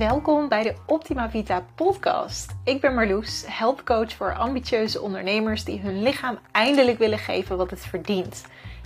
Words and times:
Welkom 0.00 0.48
bij 0.48 0.62
de 0.62 0.74
Optima 0.86 1.30
Vita 1.30 1.64
podcast. 1.74 2.54
Ik 2.64 2.80
ben 2.80 2.94
Marloes, 2.94 3.44
helpcoach 3.46 4.12
voor 4.12 4.34
ambitieuze 4.34 5.00
ondernemers 5.00 5.64
die 5.64 5.80
hun 5.80 6.02
lichaam 6.02 6.38
eindelijk 6.52 6.98
willen 6.98 7.18
geven 7.18 7.56
wat 7.56 7.70
het 7.70 7.80
verdient. 7.80 8.44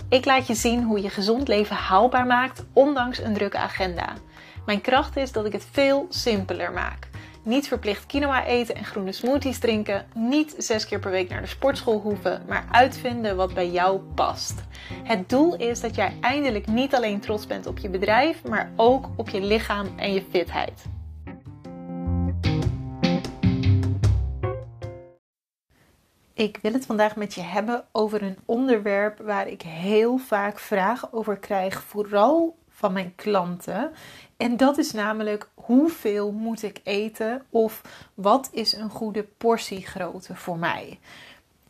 Ik 0.09 0.25
laat 0.25 0.47
je 0.47 0.53
zien 0.53 0.83
hoe 0.83 1.01
je 1.01 1.09
gezond 1.09 1.47
leven 1.47 1.75
haalbaar 1.75 2.25
maakt, 2.25 2.65
ondanks 2.73 3.19
een 3.19 3.33
drukke 3.33 3.57
agenda. 3.57 4.13
Mijn 4.65 4.81
kracht 4.81 5.17
is 5.17 5.31
dat 5.31 5.45
ik 5.45 5.51
het 5.51 5.67
veel 5.71 6.05
simpeler 6.09 6.71
maak. 6.71 7.07
Niet 7.43 7.67
verplicht 7.67 8.05
quinoa 8.05 8.45
eten 8.45 8.75
en 8.75 8.85
groene 8.85 9.11
smoothies 9.11 9.59
drinken. 9.59 10.05
Niet 10.13 10.55
zes 10.57 10.85
keer 10.85 10.99
per 10.99 11.11
week 11.11 11.29
naar 11.29 11.41
de 11.41 11.47
sportschool 11.47 11.99
hoeven, 11.99 12.43
maar 12.47 12.65
uitvinden 12.71 13.35
wat 13.35 13.53
bij 13.53 13.69
jou 13.69 13.99
past. 13.99 14.63
Het 15.03 15.29
doel 15.29 15.55
is 15.55 15.81
dat 15.81 15.95
jij 15.95 16.13
eindelijk 16.21 16.67
niet 16.67 16.95
alleen 16.95 17.19
trots 17.19 17.47
bent 17.47 17.65
op 17.65 17.77
je 17.77 17.89
bedrijf, 17.89 18.43
maar 18.43 18.71
ook 18.75 19.09
op 19.15 19.29
je 19.29 19.41
lichaam 19.41 19.87
en 19.97 20.13
je 20.13 20.23
fitheid. 20.31 20.94
Ik 26.35 26.59
wil 26.61 26.73
het 26.73 26.85
vandaag 26.85 27.15
met 27.15 27.33
je 27.33 27.41
hebben 27.41 27.85
over 27.91 28.21
een 28.21 28.37
onderwerp 28.45 29.19
waar 29.19 29.47
ik 29.47 29.61
heel 29.61 30.17
vaak 30.17 30.59
vragen 30.59 31.13
over 31.13 31.37
krijg, 31.37 31.83
vooral 31.83 32.57
van 32.69 32.93
mijn 32.93 33.13
klanten. 33.15 33.91
En 34.37 34.57
dat 34.57 34.77
is 34.77 34.91
namelijk 34.91 35.49
hoeveel 35.53 36.31
moet 36.31 36.63
ik 36.63 36.79
eten 36.83 37.45
of 37.49 37.81
wat 38.13 38.49
is 38.51 38.73
een 38.73 38.89
goede 38.89 39.23
portiegrootte 39.23 40.35
voor 40.35 40.57
mij? 40.57 40.99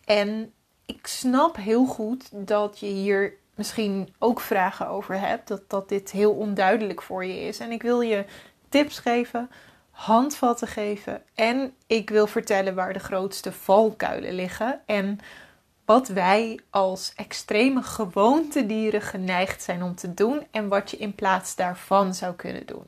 En 0.05 0.54
ik 0.86 1.08
snap 1.08 1.55
heel 1.55 1.86
goed 1.86 2.30
dat 2.48 2.80
je 2.80 2.88
hier 2.88 3.34
misschien 3.55 4.13
ook 4.20 4.40
vragen 4.40 4.88
over 4.88 5.20
hebt, 5.20 5.48
dat, 5.48 5.70
dat 5.70 5.90
dit 5.90 6.12
heel 6.12 6.32
onduidelijk 6.32 7.02
voor 7.02 7.26
je 7.26 7.40
is. 7.40 7.60
En 7.60 7.72
ik 7.72 7.82
wil 7.82 8.02
je 8.02 8.26
tips 8.70 8.99
geven, 8.99 9.49
handvatten 9.96 10.68
geven 10.68 11.21
en 11.35 11.74
ik 11.88 12.10
wil 12.10 12.27
vertellen 12.27 12.76
waar 12.76 12.93
de 12.93 12.99
grootste 12.99 13.51
valkuilen 13.51 14.34
liggen 14.34 14.79
en 14.85 15.20
wat 15.85 16.07
wij 16.07 16.60
als 16.70 17.13
extreme 17.15 17.84
gewoontedieren 17.84 19.02
geneigd 19.02 19.63
zijn 19.63 19.84
om 19.84 19.96
te 19.96 20.13
doen 20.13 20.48
en 20.52 20.68
wat 20.68 20.91
je 20.91 20.98
in 20.98 21.15
plaats 21.15 21.55
daarvan 21.55 22.13
zou 22.13 22.34
kunnen 22.34 22.65
doen. 22.65 22.85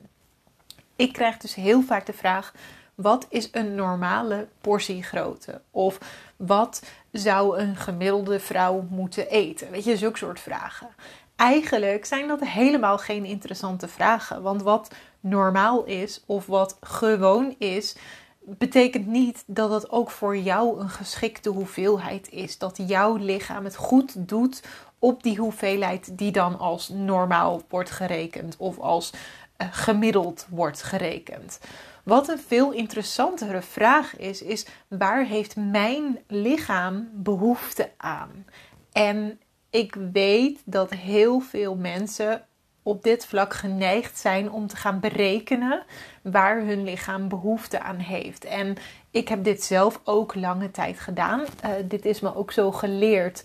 Ik 0.96 1.14
krijg 1.14 1.38
dus 1.38 1.56
heel 1.56 1.82
vaak 1.82 2.06
de 2.06 2.14
vraag: 2.14 2.54
wat 2.96 3.26
is 3.30 3.50
een 3.52 3.76
normale 3.76 4.48
portiegrootte? 4.62 5.62
Of 5.72 5.98
wat 6.36 6.84
zou 7.12 7.58
een 7.58 7.76
gemiddelde 7.76 8.40
vrouw 8.40 8.86
moeten 8.90 9.30
eten? 9.30 9.72
Weet 9.72 9.84
je, 9.84 9.98
zulke 9.98 10.18
soort 10.18 10.40
vragen. 10.40 10.88
Eigenlijk 11.36 12.06
zijn 12.06 12.28
dat 12.28 12.40
helemaal 12.40 12.98
geen 12.98 13.26
interessante 13.26 13.88
vragen, 13.88 14.42
want 14.42 14.62
wat 14.62 14.92
normaal 15.30 15.84
is 15.84 16.24
of 16.26 16.46
wat 16.46 16.78
gewoon 16.82 17.56
is, 17.58 17.96
betekent 18.40 19.08
niet 19.08 19.44
dat 19.46 19.72
het 19.72 19.90
ook 19.90 20.12
voor 20.12 20.38
jou 20.38 20.80
een 20.80 20.90
geschikte 20.90 21.50
hoeveelheid 21.50 22.32
is. 22.32 22.58
Dat 22.58 22.80
jouw 22.88 23.16
lichaam 23.16 23.64
het 23.64 23.76
goed 23.76 24.28
doet 24.28 24.64
op 25.00 25.24
die 25.24 25.38
hoeveelheid 25.38 26.18
die 26.18 26.32
dan 26.32 26.60
als 26.60 26.90
normaal 26.90 27.62
wordt 27.70 27.90
gerekend 27.90 28.56
of 28.58 28.80
als 28.80 29.12
uh, 29.58 29.68
gemiddeld 29.72 30.46
wordt 30.50 30.84
gerekend. 30.84 31.60
Wat 32.04 32.28
een 32.28 32.40
veel 32.40 32.72
interessantere 32.72 33.62
vraag 33.62 34.18
is, 34.18 34.42
is 34.42 34.66
waar 34.88 35.26
heeft 35.26 35.56
mijn 35.56 36.20
lichaam 36.28 37.10
behoefte 37.14 37.92
aan? 37.98 38.46
En 38.92 39.40
ik 39.70 39.98
weet 40.12 40.62
dat 40.66 40.92
heel 40.92 41.40
veel 41.40 41.76
mensen 41.76 42.47
op 42.88 43.04
dit 43.04 43.26
vlak 43.26 43.54
geneigd 43.54 44.18
zijn 44.18 44.52
om 44.52 44.68
te 44.68 44.76
gaan 44.76 45.00
berekenen 45.00 45.84
waar 46.22 46.62
hun 46.62 46.84
lichaam 46.84 47.28
behoefte 47.28 47.80
aan 47.80 47.98
heeft. 47.98 48.46
En 48.46 48.76
ik 49.12 49.28
heb 49.28 49.44
dit 49.44 49.64
zelf 49.64 50.02
ook 50.04 50.36
lange 50.36 50.72
tijd 50.72 51.00
gedaan. 51.00 51.40
Uh, 51.40 51.72
dit 51.86 52.06
is 52.06 52.20
me 52.20 52.36
ook 52.36 52.52
zo 52.52 52.72
geleerd. 52.72 53.44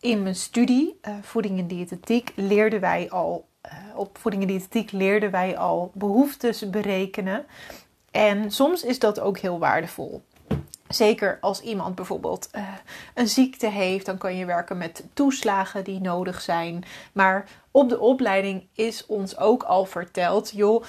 In 0.00 0.22
mijn 0.22 0.34
studie, 0.34 0.98
uh, 1.08 1.14
voeding 1.22 1.58
en 1.58 1.66
diëtetiek, 1.66 2.32
leerden 2.34 2.80
wij 2.80 3.10
al, 3.10 3.48
uh, 3.66 3.72
op 3.98 4.18
voeding 4.18 4.42
en 4.42 4.48
diëtetiek 4.48 4.92
leerden 4.92 5.30
wij 5.30 5.58
al 5.58 5.90
behoeftes 5.94 6.70
berekenen. 6.70 7.46
En 8.10 8.50
soms 8.50 8.82
is 8.82 8.98
dat 8.98 9.20
ook 9.20 9.38
heel 9.38 9.58
waardevol. 9.58 10.22
Zeker 10.94 11.38
als 11.40 11.60
iemand 11.60 11.94
bijvoorbeeld 11.94 12.48
uh, 12.52 12.68
een 13.14 13.28
ziekte 13.28 13.66
heeft, 13.66 14.06
dan 14.06 14.18
kan 14.18 14.36
je 14.36 14.44
werken 14.44 14.78
met 14.78 15.04
toeslagen 15.12 15.84
die 15.84 16.00
nodig 16.00 16.40
zijn. 16.40 16.84
Maar 17.12 17.48
op 17.70 17.88
de 17.88 17.98
opleiding 17.98 18.66
is 18.72 19.06
ons 19.06 19.38
ook 19.38 19.62
al 19.62 19.84
verteld, 19.84 20.50
joh, 20.50 20.84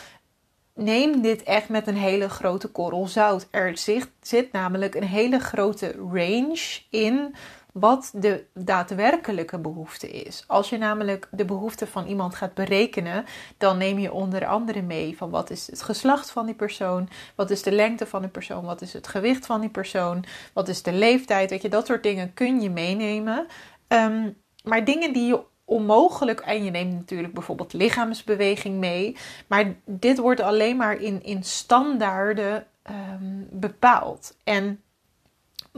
neem 0.73 1.21
dit 1.21 1.44
echt 1.44 1.69
met 1.69 1.88
een 1.88 1.97
hele 1.97 2.29
grote 2.29 2.67
korrel 2.67 3.07
zout. 3.07 3.47
Er 3.51 3.77
zit, 3.77 4.09
zit 4.21 4.51
namelijk 4.51 4.95
een 4.95 5.03
hele 5.03 5.39
grote 5.39 5.95
range 6.11 6.79
in 6.89 7.35
wat 7.80 8.12
de 8.13 8.46
daadwerkelijke 8.53 9.59
behoefte 9.59 10.09
is. 10.09 10.44
Als 10.47 10.69
je 10.69 10.78
namelijk 10.78 11.28
de 11.31 11.46
behoefte 11.46 11.88
van 11.88 12.06
iemand 12.06 12.36
gaat 12.36 12.53
berekenen, 12.53 13.25
dan 13.58 13.78
neem 13.78 14.00
je 14.00 14.12
onder 14.12 14.46
andere 14.46 14.81
mee 14.81 15.18
van 15.18 15.30
wat 15.30 15.50
is 15.50 15.68
het 15.68 15.81
geslacht 15.81 16.31
van 16.31 16.46
die 16.46 16.56
persoon, 16.56 17.09
wat 17.36 17.50
is 17.50 17.62
de 17.62 17.72
lengte 17.72 18.06
van 18.06 18.22
die 18.22 18.30
persoon, 18.30 18.66
wat 18.66 18.81
is 18.81 18.94
het 18.94 19.08
gewicht 19.08 19.46
van 19.46 19.62
die 19.62 19.69
persoon, 19.69 20.25
wat 20.53 20.68
is 20.68 20.84
de 20.84 20.94
leeftijd, 20.94 21.50
weet 21.50 21.62
je, 21.62 21.69
dat 21.69 21.86
soort 21.86 22.03
dingen 22.03 22.34
kun 22.34 22.62
je 22.62 22.69
meenemen. 22.69 23.47
Ehm, 23.88 24.30
maar 24.63 24.86
dingen 24.86 25.13
die 25.13 25.28
je 25.28 25.44
onmogelijk. 25.66 26.40
En 26.40 26.63
je 26.63 26.72
neemt 26.72 26.94
natuurlijk 26.94 27.34
bijvoorbeeld 27.34 27.74
lichaamsbeweging 27.74 28.78
mee. 28.78 29.18
Maar 29.47 29.75
dit 29.86 30.18
wordt 30.18 30.42
alleen 30.42 30.78
maar 30.78 31.02
in, 31.02 31.24
in 31.24 31.44
standaarden 31.44 32.68
ehm, 32.81 33.44
bepaald. 33.50 34.38
En 34.44 34.84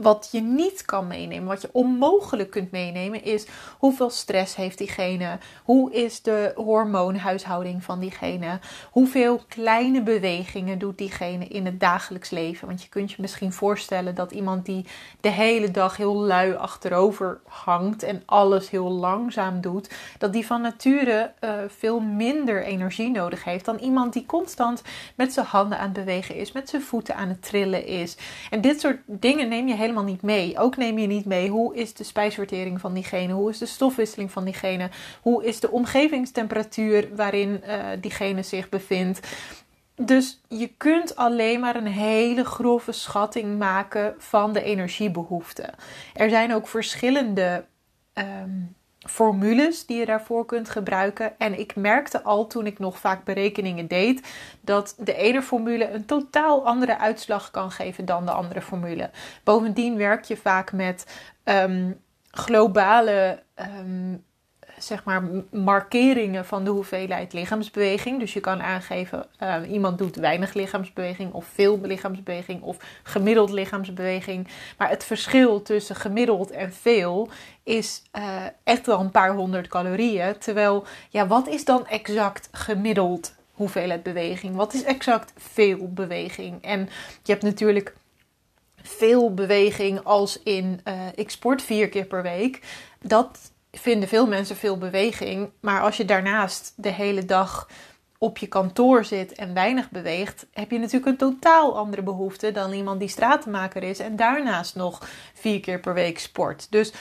wat 0.00 0.28
je 0.32 0.40
niet 0.40 0.84
kan 0.84 1.06
meenemen, 1.06 1.48
wat 1.48 1.62
je 1.62 1.68
onmogelijk 1.72 2.50
kunt 2.50 2.70
meenemen, 2.70 3.24
is 3.24 3.46
hoeveel 3.78 4.10
stress 4.10 4.56
heeft 4.56 4.78
diegene? 4.78 5.38
Hoe 5.64 5.92
is 5.92 6.22
de 6.22 6.52
hormoonhuishouding 6.54 7.84
van 7.84 8.00
diegene? 8.00 8.58
Hoeveel 8.90 9.40
kleine 9.48 10.02
bewegingen 10.02 10.78
doet 10.78 10.98
diegene 10.98 11.44
in 11.44 11.64
het 11.64 11.80
dagelijks 11.80 12.30
leven? 12.30 12.66
Want 12.66 12.82
je 12.82 12.88
kunt 12.88 13.10
je 13.10 13.16
misschien 13.20 13.52
voorstellen 13.52 14.14
dat 14.14 14.32
iemand 14.32 14.66
die 14.66 14.86
de 15.20 15.28
hele 15.28 15.70
dag 15.70 15.96
heel 15.96 16.14
lui 16.14 16.54
achterover 16.54 17.40
hangt 17.44 18.02
en 18.02 18.22
alles 18.26 18.70
heel 18.70 18.90
langzaam 18.90 19.60
doet, 19.60 19.90
dat 20.18 20.32
die 20.32 20.46
van 20.46 20.60
nature 20.60 21.32
uh, 21.40 21.50
veel 21.68 22.00
minder 22.00 22.64
energie 22.64 23.10
nodig 23.10 23.44
heeft 23.44 23.64
dan 23.64 23.78
iemand 23.78 24.12
die 24.12 24.26
constant 24.26 24.82
met 25.14 25.32
zijn 25.32 25.46
handen 25.46 25.78
aan 25.78 25.84
het 25.84 25.92
bewegen 25.92 26.34
is, 26.34 26.52
met 26.52 26.68
zijn 26.68 26.82
voeten 26.82 27.16
aan 27.16 27.28
het 27.28 27.42
trillen 27.42 27.86
is. 27.86 28.16
En 28.50 28.60
dit 28.60 28.80
soort 28.80 28.98
dingen 29.06 29.48
neem 29.48 29.68
je 29.68 29.74
helemaal 29.74 29.86
helemaal 29.88 30.12
niet 30.12 30.22
mee. 30.22 30.58
Ook 30.58 30.76
neem 30.76 30.98
je 30.98 31.06
niet 31.06 31.24
mee 31.24 31.48
hoe 31.48 31.76
is 31.76 31.94
de 31.94 32.04
spijsvertering 32.04 32.80
van 32.80 32.94
diegene, 32.94 33.32
hoe 33.32 33.50
is 33.50 33.58
de 33.58 33.66
stofwisseling 33.66 34.30
van 34.30 34.44
diegene, 34.44 34.90
hoe 35.22 35.44
is 35.44 35.60
de 35.60 35.70
omgevingstemperatuur 35.70 37.08
waarin 37.16 37.62
uh, 37.66 37.84
diegene 38.00 38.42
zich 38.42 38.68
bevindt. 38.68 39.36
Dus 39.94 40.40
je 40.48 40.66
kunt 40.76 41.16
alleen 41.16 41.60
maar 41.60 41.76
een 41.76 41.86
hele 41.86 42.44
grove 42.44 42.92
schatting 42.92 43.58
maken 43.58 44.14
van 44.18 44.52
de 44.52 44.62
energiebehoefte. 44.62 45.70
Er 46.14 46.30
zijn 46.30 46.54
ook 46.54 46.68
verschillende 46.68 47.64
um, 48.14 48.76
formules 48.98 49.86
die 49.86 49.98
je 49.98 50.06
daarvoor 50.06 50.46
kunt 50.46 50.68
gebruiken. 50.70 51.38
En 51.38 51.58
ik 51.58 51.76
merkte 51.76 52.22
al 52.22 52.46
toen 52.46 52.66
ik 52.66 52.78
nog 52.78 52.98
vaak 52.98 53.24
berekeningen 53.24 53.86
deed, 53.86 54.28
dat 54.60 54.94
de 54.98 55.14
ene 55.14 55.42
formule 55.42 55.90
een 55.90 56.04
totaal 56.04 56.66
andere 56.66 56.98
uitslag 56.98 57.50
kan 57.50 57.70
geven 57.70 58.04
dan 58.04 58.26
de 58.26 58.32
andere 58.32 58.62
formule. 58.62 59.10
Bovendien 59.44 59.96
werk 59.96 60.24
je 60.24 60.36
vaak 60.36 60.72
met 60.72 61.06
um, 61.44 62.00
globale 62.30 63.42
um, 63.78 64.24
zeg 64.78 65.04
maar 65.04 65.22
markeringen 65.50 66.44
van 66.44 66.64
de 66.64 66.70
hoeveelheid 66.70 67.32
lichaamsbeweging. 67.32 68.18
Dus 68.18 68.32
je 68.32 68.40
kan 68.40 68.62
aangeven, 68.62 69.26
uh, 69.42 69.56
iemand 69.70 69.98
doet 69.98 70.16
weinig 70.16 70.54
lichaamsbeweging 70.54 71.32
of 71.32 71.46
veel 71.46 71.78
lichaamsbeweging 71.82 72.62
of 72.62 72.76
gemiddeld 73.02 73.50
lichaamsbeweging. 73.50 74.48
Maar 74.78 74.88
het 74.88 75.04
verschil 75.04 75.62
tussen 75.62 75.96
gemiddeld 75.96 76.50
en 76.50 76.72
veel 76.72 77.28
is 77.62 78.02
uh, 78.18 78.44
echt 78.64 78.86
wel 78.86 79.00
een 79.00 79.10
paar 79.10 79.34
honderd 79.34 79.68
calorieën. 79.68 80.38
Terwijl, 80.38 80.84
ja, 81.08 81.26
wat 81.26 81.48
is 81.48 81.64
dan 81.64 81.86
exact 81.86 82.48
gemiddeld 82.52 83.34
hoeveelheid 83.52 84.02
beweging? 84.02 84.56
Wat 84.56 84.74
is 84.74 84.84
exact 84.84 85.32
veel 85.36 85.92
beweging? 85.92 86.62
En 86.62 86.88
je 87.22 87.32
hebt 87.32 87.44
natuurlijk 87.44 87.94
veel 88.82 89.34
beweging 89.34 90.04
als 90.04 90.42
in 90.42 90.80
uh, 90.84 90.94
ik 91.14 91.30
sport 91.30 91.62
vier 91.62 91.88
keer 91.88 92.04
per 92.04 92.22
week. 92.22 92.60
Dat 93.00 93.52
vinden 93.78 94.08
veel 94.08 94.26
mensen 94.26 94.56
veel 94.56 94.78
beweging. 94.78 95.50
Maar 95.60 95.80
als 95.80 95.96
je 95.96 96.04
daarnaast 96.04 96.72
de 96.76 96.92
hele 96.92 97.24
dag 97.24 97.68
op 98.18 98.38
je 98.38 98.46
kantoor 98.46 99.04
zit 99.04 99.32
en 99.32 99.54
weinig 99.54 99.90
beweegt, 99.90 100.46
heb 100.52 100.70
je 100.70 100.78
natuurlijk 100.78 101.06
een 101.06 101.16
totaal 101.16 101.76
andere 101.76 102.02
behoefte 102.02 102.52
dan 102.52 102.72
iemand 102.72 103.00
die 103.00 103.08
stratenmaker 103.08 103.82
is 103.82 103.98
en 103.98 104.16
daarnaast 104.16 104.74
nog 104.74 105.08
vier 105.34 105.60
keer 105.60 105.80
per 105.80 105.94
week 105.94 106.18
sport. 106.18 106.66
Dus 106.70 106.92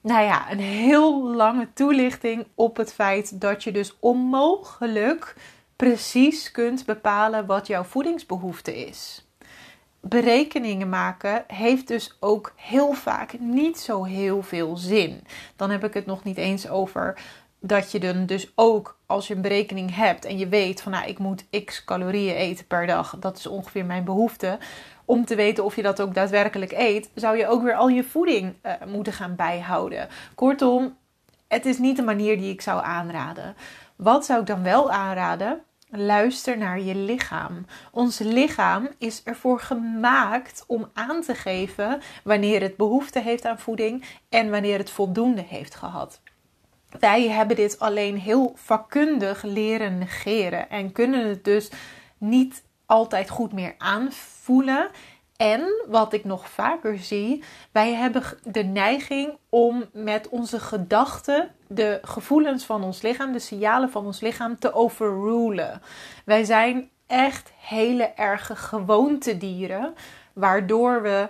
nou 0.00 0.24
ja, 0.24 0.50
een 0.50 0.58
heel 0.58 1.34
lange 1.34 1.68
toelichting 1.74 2.46
op 2.54 2.76
het 2.76 2.92
feit 2.92 3.40
dat 3.40 3.64
je 3.64 3.72
dus 3.72 3.96
onmogelijk 4.00 5.34
precies 5.76 6.50
kunt 6.50 6.84
bepalen 6.84 7.46
wat 7.46 7.66
jouw 7.66 7.84
voedingsbehoefte 7.84 8.86
is. 8.86 9.25
Berekeningen 10.08 10.88
maken 10.88 11.44
heeft 11.46 11.88
dus 11.88 12.16
ook 12.20 12.52
heel 12.56 12.92
vaak 12.92 13.38
niet 13.38 13.78
zo 13.78 14.04
heel 14.04 14.42
veel 14.42 14.76
zin. 14.76 15.26
Dan 15.56 15.70
heb 15.70 15.84
ik 15.84 15.94
het 15.94 16.06
nog 16.06 16.24
niet 16.24 16.36
eens 16.36 16.68
over 16.68 17.18
dat 17.60 17.92
je 17.92 18.00
dan 18.00 18.26
dus 18.26 18.52
ook 18.54 18.98
als 19.06 19.26
je 19.28 19.34
een 19.34 19.40
berekening 19.40 19.94
hebt 19.94 20.24
en 20.24 20.38
je 20.38 20.48
weet 20.48 20.82
van 20.82 20.92
nou 20.92 21.08
ik 21.08 21.18
moet 21.18 21.44
x 21.64 21.84
calorieën 21.84 22.34
eten 22.34 22.66
per 22.66 22.86
dag, 22.86 23.16
dat 23.20 23.38
is 23.38 23.46
ongeveer 23.46 23.84
mijn 23.84 24.04
behoefte. 24.04 24.58
Om 25.04 25.24
te 25.24 25.34
weten 25.34 25.64
of 25.64 25.76
je 25.76 25.82
dat 25.82 26.00
ook 26.00 26.14
daadwerkelijk 26.14 26.72
eet, 26.72 27.10
zou 27.14 27.36
je 27.36 27.48
ook 27.48 27.62
weer 27.62 27.74
al 27.74 27.88
je 27.88 28.04
voeding 28.04 28.54
uh, 28.62 28.72
moeten 28.86 29.12
gaan 29.12 29.36
bijhouden. 29.36 30.08
Kortom, 30.34 30.96
het 31.48 31.66
is 31.66 31.78
niet 31.78 31.96
de 31.96 32.02
manier 32.02 32.38
die 32.38 32.52
ik 32.52 32.60
zou 32.60 32.84
aanraden. 32.84 33.56
Wat 33.96 34.24
zou 34.24 34.40
ik 34.40 34.46
dan 34.46 34.62
wel 34.62 34.90
aanraden? 34.90 35.60
Luister 35.98 36.58
naar 36.58 36.80
je 36.80 36.94
lichaam. 36.94 37.66
Ons 37.92 38.18
lichaam 38.18 38.88
is 38.98 39.22
ervoor 39.22 39.60
gemaakt 39.60 40.64
om 40.66 40.90
aan 40.94 41.22
te 41.22 41.34
geven 41.34 42.00
wanneer 42.24 42.60
het 42.60 42.76
behoefte 42.76 43.20
heeft 43.20 43.44
aan 43.44 43.58
voeding 43.58 44.04
en 44.28 44.50
wanneer 44.50 44.78
het 44.78 44.90
voldoende 44.90 45.42
heeft 45.42 45.74
gehad. 45.74 46.20
Wij 47.00 47.28
hebben 47.28 47.56
dit 47.56 47.78
alleen 47.78 48.18
heel 48.18 48.52
vakkundig 48.54 49.42
leren 49.42 49.98
negeren 49.98 50.70
en 50.70 50.92
kunnen 50.92 51.28
het 51.28 51.44
dus 51.44 51.70
niet 52.18 52.62
altijd 52.86 53.30
goed 53.30 53.52
meer 53.52 53.74
aanvoelen. 53.78 54.88
En 55.36 55.84
wat 55.86 56.12
ik 56.12 56.24
nog 56.24 56.50
vaker 56.50 56.98
zie, 56.98 57.44
wij 57.72 57.92
hebben 57.92 58.22
de 58.42 58.64
neiging 58.64 59.36
om 59.48 59.84
met 59.92 60.28
onze 60.28 60.60
gedachten 60.60 61.50
de 61.68 61.98
gevoelens 62.02 62.64
van 62.64 62.82
ons 62.82 63.02
lichaam, 63.02 63.32
de 63.32 63.38
signalen 63.38 63.90
van 63.90 64.06
ons 64.06 64.20
lichaam 64.20 64.58
te 64.58 64.74
overrulen. 64.74 65.82
Wij 66.24 66.44
zijn 66.44 66.90
echt 67.06 67.52
hele 67.58 68.04
erge 68.04 68.56
gewoontedieren, 68.56 69.94
waardoor 70.32 71.02
we 71.02 71.28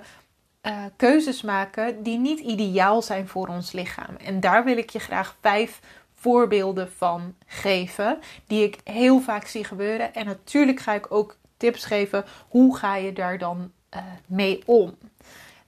uh, 0.62 0.85
keuzes 0.97 1.43
maken 1.43 2.03
die 2.03 2.19
niet 2.19 2.41
ideaal 2.41 3.03
zijn 3.03 3.29
voor 3.29 3.49
ons 3.49 3.73
lichaam. 3.73 4.17
En 4.17 4.41
daar 4.41 4.64
wil 4.64 4.76
ik 4.76 4.91
je 4.91 4.99
graag 4.99 5.37
vijf 5.41 5.81
voorbeelden 6.14 6.93
van 6.93 7.35
geven, 7.47 8.19
die 8.47 8.64
ik 8.64 8.79
heel 8.85 9.20
vaak 9.20 9.47
zie 9.47 9.64
gebeuren. 9.64 10.14
En 10.14 10.26
natuurlijk 10.26 10.81
ga 10.81 10.93
ik 10.93 11.12
ook 11.12 11.37
tips 11.56 11.85
geven 11.85 12.25
hoe 12.49 12.76
ga 12.76 12.97
je 12.97 13.12
daar 13.12 13.38
dan 13.38 13.73
uh, 13.96 14.02
mee 14.26 14.62
om. 14.66 14.94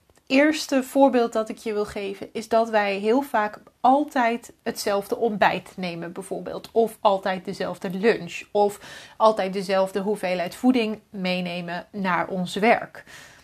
Het 0.07 0.37
eerste 0.37 0.83
voorbeeld 0.83 1.33
dat 1.33 1.49
ik 1.49 1.57
je 1.57 1.73
wil 1.73 1.85
geven 1.85 2.29
is 2.33 2.47
dat 2.47 2.69
wij 2.69 2.97
heel 2.97 3.21
vaak 3.21 3.59
altijd 3.81 4.53
hetzelfde 4.63 5.17
ontbijt 5.17 5.73
nemen, 5.75 6.11
bijvoorbeeld. 6.11 6.69
Of 6.71 6.97
altijd 6.99 7.45
dezelfde 7.45 7.89
lunch. 7.89 8.41
Of 8.51 8.79
altijd 9.17 9.53
dezelfde 9.53 9.99
hoeveelheid 9.99 10.55
voeding 10.55 10.99
meenemen 11.09 11.87
naar 11.91 12.27
ons 12.27 12.55
werk. 12.55 13.03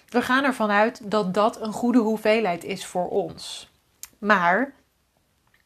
We 0.10 0.22
gaan 0.22 0.44
ervan 0.44 0.70
uit 0.70 1.12
dat 1.12 1.34
dat 1.34 1.62
een 1.62 1.74
goede 1.74 2.00
hoeveelheid 2.00 2.64
is 2.64 2.86
voor 2.86 3.10
ons. 3.10 3.70
Maar 4.20 4.74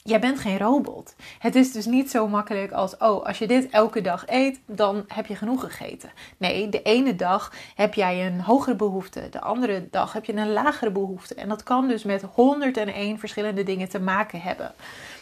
jij 0.09 0.19
bent 0.19 0.39
geen 0.39 0.57
robot. 0.57 1.15
Het 1.39 1.55
is 1.55 1.71
dus 1.71 1.85
niet 1.85 2.09
zo 2.09 2.27
makkelijk 2.27 2.71
als: 2.71 2.97
oh, 2.97 3.25
als 3.25 3.37
je 3.37 3.47
dit 3.47 3.69
elke 3.69 4.01
dag 4.01 4.23
eet, 4.27 4.59
dan 4.65 5.03
heb 5.07 5.25
je 5.25 5.35
genoeg 5.35 5.61
gegeten. 5.61 6.11
Nee, 6.37 6.69
de 6.69 6.81
ene 6.81 7.15
dag 7.15 7.53
heb 7.75 7.93
jij 7.93 8.25
een 8.25 8.41
hogere 8.41 8.75
behoefte, 8.75 9.27
de 9.29 9.41
andere 9.41 9.87
dag 9.91 10.13
heb 10.13 10.25
je 10.25 10.33
een 10.33 10.53
lagere 10.53 10.91
behoefte. 10.91 11.35
En 11.35 11.49
dat 11.49 11.63
kan 11.63 11.87
dus 11.87 12.03
met 12.03 12.23
101 12.33 13.19
verschillende 13.19 13.63
dingen 13.63 13.89
te 13.89 13.99
maken 13.99 14.41
hebben. 14.41 14.73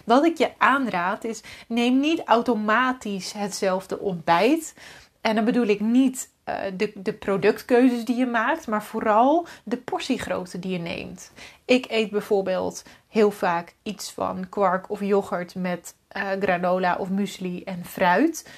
Wat 0.05 0.25
ik 0.25 0.37
je 0.37 0.51
aanraad 0.57 1.23
is: 1.23 1.41
neem 1.67 1.99
niet 1.99 2.21
automatisch 2.25 3.33
hetzelfde 3.33 3.99
ontbijt. 3.99 4.73
En 5.21 5.35
dan 5.35 5.45
bedoel 5.45 5.67
ik 5.67 5.79
niet 5.79 6.29
de, 6.77 6.91
de 6.95 7.13
productkeuzes 7.13 8.05
die 8.05 8.15
je 8.15 8.25
maakt, 8.25 8.67
maar 8.67 8.83
vooral 8.83 9.47
de 9.63 9.77
portiegrootte 9.77 10.59
die 10.59 10.71
je 10.71 10.77
neemt. 10.77 11.31
Ik 11.65 11.85
eet 11.89 12.09
bijvoorbeeld 12.09 12.83
heel 13.07 13.31
vaak 13.31 13.75
iets 13.83 14.11
van 14.11 14.49
kwark 14.49 14.89
of 14.89 15.01
yoghurt 15.01 15.55
met 15.55 15.95
uh, 16.17 16.29
granola 16.39 16.95
of 16.95 17.09
muesli 17.09 17.63
en 17.63 17.85
fruit. 17.85 18.49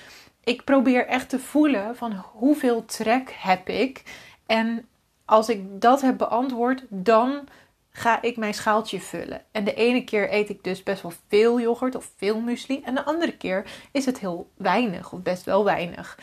Ik 0.43 0.63
probeer 0.63 1.07
echt 1.07 1.29
te 1.29 1.39
voelen 1.39 1.95
van 1.95 2.25
hoeveel 2.33 2.85
trek 2.85 3.35
heb 3.37 3.69
ik. 3.69 4.03
En 4.45 4.85
als 5.25 5.49
ik 5.49 5.81
dat 5.81 6.01
heb 6.01 6.17
beantwoord, 6.17 6.83
dan 6.89 7.47
ga 7.89 8.21
ik 8.21 8.37
mijn 8.37 8.53
schaaltje 8.53 9.01
vullen. 9.01 9.41
En 9.51 9.63
de 9.63 9.73
ene 9.73 10.03
keer 10.03 10.33
eet 10.33 10.49
ik 10.49 10.63
dus 10.63 10.83
best 10.83 11.01
wel 11.01 11.13
veel 11.27 11.59
yoghurt 11.59 11.95
of 11.95 12.11
veel 12.17 12.39
muesli. 12.39 12.81
En 12.83 12.95
de 12.95 13.05
andere 13.05 13.37
keer 13.37 13.65
is 13.91 14.05
het 14.05 14.19
heel 14.19 14.49
weinig 14.57 15.11
of 15.11 15.21
best 15.21 15.43
wel 15.43 15.63
weinig. 15.63 16.17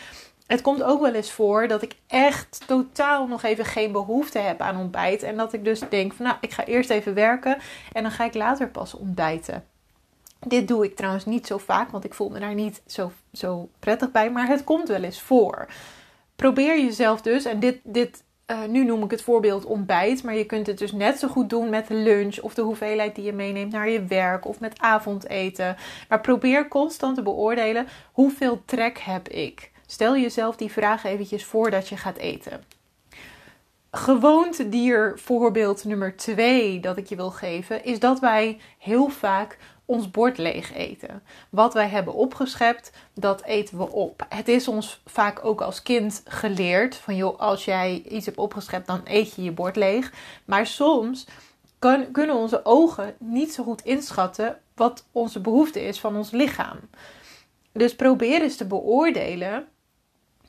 Het 0.46 0.60
komt 0.60 0.82
ook 0.82 1.00
wel 1.00 1.14
eens 1.14 1.32
voor 1.32 1.68
dat 1.68 1.82
ik 1.82 1.94
echt 2.06 2.62
totaal 2.66 3.26
nog 3.26 3.42
even 3.42 3.64
geen 3.64 3.92
behoefte 3.92 4.38
heb 4.38 4.60
aan 4.60 4.76
ontbijt. 4.76 5.22
En 5.22 5.36
dat 5.36 5.52
ik 5.52 5.64
dus 5.64 5.80
denk 5.88 6.12
van 6.12 6.24
nou, 6.24 6.36
ik 6.40 6.52
ga 6.52 6.64
eerst 6.64 6.90
even 6.90 7.14
werken 7.14 7.58
en 7.92 8.02
dan 8.02 8.12
ga 8.12 8.24
ik 8.24 8.34
later 8.34 8.68
pas 8.68 8.94
ontbijten. 8.94 9.64
Dit 10.40 10.68
doe 10.68 10.84
ik 10.84 10.96
trouwens 10.96 11.24
niet 11.24 11.46
zo 11.46 11.58
vaak, 11.58 11.90
want 11.90 12.04
ik 12.04 12.14
voel 12.14 12.28
me 12.28 12.38
daar 12.38 12.54
niet 12.54 12.82
zo, 12.86 13.12
zo 13.32 13.68
prettig 13.78 14.10
bij. 14.10 14.30
Maar 14.30 14.46
het 14.46 14.64
komt 14.64 14.88
wel 14.88 15.02
eens 15.02 15.20
voor. 15.20 15.66
Probeer 16.36 16.80
jezelf 16.80 17.22
dus, 17.22 17.44
en 17.44 17.60
dit, 17.60 17.78
dit 17.82 18.22
uh, 18.46 18.64
nu 18.64 18.84
noem 18.84 19.02
ik 19.02 19.10
het 19.10 19.22
voorbeeld 19.22 19.64
ontbijt, 19.64 20.22
maar 20.22 20.36
je 20.36 20.44
kunt 20.44 20.66
het 20.66 20.78
dus 20.78 20.92
net 20.92 21.18
zo 21.18 21.28
goed 21.28 21.50
doen 21.50 21.68
met 21.68 21.88
lunch 21.88 22.38
of 22.38 22.54
de 22.54 22.62
hoeveelheid 22.62 23.14
die 23.14 23.24
je 23.24 23.32
meeneemt 23.32 23.72
naar 23.72 23.88
je 23.88 24.04
werk 24.04 24.46
of 24.46 24.60
met 24.60 24.78
avondeten. 24.78 25.76
Maar 26.08 26.20
probeer 26.20 26.68
constant 26.68 27.14
te 27.14 27.22
beoordelen 27.22 27.86
hoeveel 28.12 28.62
trek 28.64 28.98
heb 28.98 29.28
ik. 29.28 29.70
Stel 29.86 30.16
jezelf 30.16 30.56
die 30.56 30.72
vraag 30.72 31.04
eventjes 31.04 31.44
voordat 31.44 31.88
je 31.88 31.96
gaat 31.96 32.16
eten. 32.16 32.64
Gewoontedier 33.90 35.18
voorbeeld 35.18 35.84
nummer 35.84 36.16
2 36.16 36.80
dat 36.80 36.96
ik 36.96 37.06
je 37.06 37.16
wil 37.16 37.30
geven 37.30 37.84
is 37.84 37.98
dat 37.98 38.20
wij 38.20 38.60
heel 38.78 39.08
vaak 39.08 39.58
ons 39.84 40.10
bord 40.10 40.38
leeg 40.38 40.74
eten. 40.74 41.22
Wat 41.50 41.74
wij 41.74 41.88
hebben 41.88 42.14
opgeschept, 42.14 42.90
dat 43.14 43.42
eten 43.42 43.78
we 43.78 43.90
op. 43.90 44.26
Het 44.28 44.48
is 44.48 44.68
ons 44.68 45.00
vaak 45.04 45.44
ook 45.44 45.60
als 45.60 45.82
kind 45.82 46.22
geleerd 46.24 46.94
van 46.94 47.16
joh, 47.16 47.38
als 47.38 47.64
jij 47.64 48.02
iets 48.08 48.26
hebt 48.26 48.38
opgeschept, 48.38 48.86
dan 48.86 49.00
eet 49.04 49.34
je 49.34 49.42
je 49.42 49.52
bord 49.52 49.76
leeg. 49.76 50.12
Maar 50.44 50.66
soms 50.66 51.26
kunnen 52.12 52.34
onze 52.34 52.64
ogen 52.64 53.14
niet 53.18 53.52
zo 53.52 53.64
goed 53.64 53.82
inschatten 53.84 54.60
wat 54.74 55.04
onze 55.12 55.40
behoefte 55.40 55.84
is 55.84 56.00
van 56.00 56.16
ons 56.16 56.30
lichaam. 56.30 56.78
Dus 57.72 57.96
probeer 57.96 58.42
eens 58.42 58.56
te 58.56 58.66
beoordelen 58.66 59.68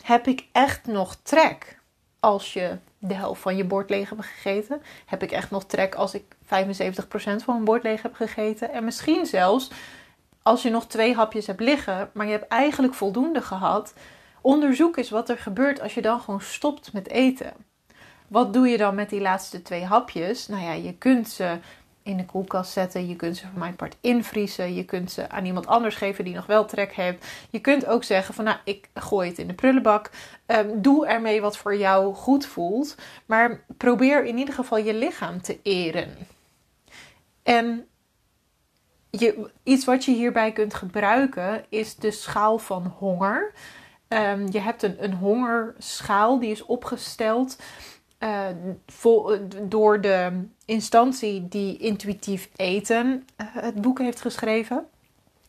heb 0.01 0.27
ik 0.27 0.47
echt 0.51 0.85
nog 0.85 1.15
trek 1.23 1.79
als 2.19 2.53
je 2.53 2.77
de 2.99 3.13
helft 3.13 3.41
van 3.41 3.55
je 3.55 3.63
bord 3.63 3.89
leeg 3.89 4.09
hebt 4.09 4.25
gegeten? 4.25 4.81
Heb 5.05 5.23
ik 5.23 5.31
echt 5.31 5.51
nog 5.51 5.65
trek 5.65 5.95
als 5.95 6.13
ik 6.13 6.23
75% 6.43 6.47
van 7.15 7.53
mijn 7.53 7.63
bord 7.63 7.83
leeg 7.83 8.01
heb 8.01 8.13
gegeten? 8.13 8.71
En 8.71 8.83
misschien 8.83 9.25
zelfs 9.25 9.71
als 10.41 10.61
je 10.61 10.69
nog 10.69 10.87
twee 10.87 11.15
hapjes 11.15 11.47
hebt 11.47 11.59
liggen, 11.59 12.09
maar 12.13 12.25
je 12.25 12.31
hebt 12.31 12.47
eigenlijk 12.47 12.93
voldoende 12.93 13.41
gehad. 13.41 13.93
Onderzoek 14.41 14.97
eens 14.97 15.09
wat 15.09 15.29
er 15.29 15.37
gebeurt 15.37 15.81
als 15.81 15.93
je 15.93 16.01
dan 16.01 16.19
gewoon 16.19 16.41
stopt 16.41 16.93
met 16.93 17.09
eten. 17.09 17.53
Wat 18.27 18.53
doe 18.53 18.67
je 18.67 18.77
dan 18.77 18.95
met 18.95 19.09
die 19.09 19.21
laatste 19.21 19.61
twee 19.61 19.85
hapjes? 19.85 20.47
Nou 20.47 20.63
ja, 20.63 20.71
je 20.71 20.93
kunt 20.93 21.29
ze 21.29 21.57
in 22.07 22.17
de 22.17 22.25
koelkast 22.25 22.71
zetten. 22.71 23.07
Je 23.07 23.15
kunt 23.15 23.37
ze 23.37 23.47
voor 23.47 23.59
mijn 23.59 23.75
part 23.75 23.97
invriezen. 24.01 24.75
Je 24.75 24.85
kunt 24.85 25.11
ze 25.11 25.29
aan 25.29 25.45
iemand 25.45 25.67
anders 25.67 25.95
geven 25.95 26.23
die 26.23 26.35
nog 26.35 26.45
wel 26.45 26.65
trek 26.65 26.93
heeft. 26.93 27.25
Je 27.49 27.59
kunt 27.59 27.85
ook 27.85 28.03
zeggen 28.03 28.33
van 28.33 28.43
nou, 28.43 28.57
ik 28.63 28.89
gooi 28.93 29.29
het 29.29 29.37
in 29.37 29.47
de 29.47 29.53
prullenbak. 29.53 30.09
Um, 30.45 30.81
doe 30.81 31.07
ermee 31.07 31.41
wat 31.41 31.57
voor 31.57 31.77
jou 31.77 32.13
goed 32.13 32.45
voelt. 32.45 32.95
Maar 33.25 33.63
probeer 33.77 34.25
in 34.25 34.37
ieder 34.37 34.53
geval 34.53 34.77
je 34.77 34.93
lichaam 34.93 35.41
te 35.41 35.59
eren. 35.63 36.15
En 37.43 37.87
je, 39.09 39.49
iets 39.63 39.85
wat 39.85 40.05
je 40.05 40.11
hierbij 40.11 40.51
kunt 40.51 40.73
gebruiken 40.73 41.65
is 41.69 41.95
de 41.95 42.11
schaal 42.11 42.57
van 42.57 42.93
honger. 42.97 43.51
Um, 44.07 44.51
je 44.51 44.59
hebt 44.59 44.83
een, 44.83 45.03
een 45.03 45.13
hongerschaal 45.13 46.39
die 46.39 46.51
is 46.51 46.65
opgesteld 46.65 47.57
uh, 48.19 48.47
vol, 48.85 49.37
door 49.61 50.01
de 50.01 50.47
instantie 50.65 51.47
die 51.47 51.77
Intuïtief 51.77 52.49
Eten 52.55 53.27
uh, 53.41 53.47
het 53.51 53.81
boek 53.81 53.99
heeft 53.99 54.21
geschreven. 54.21 54.87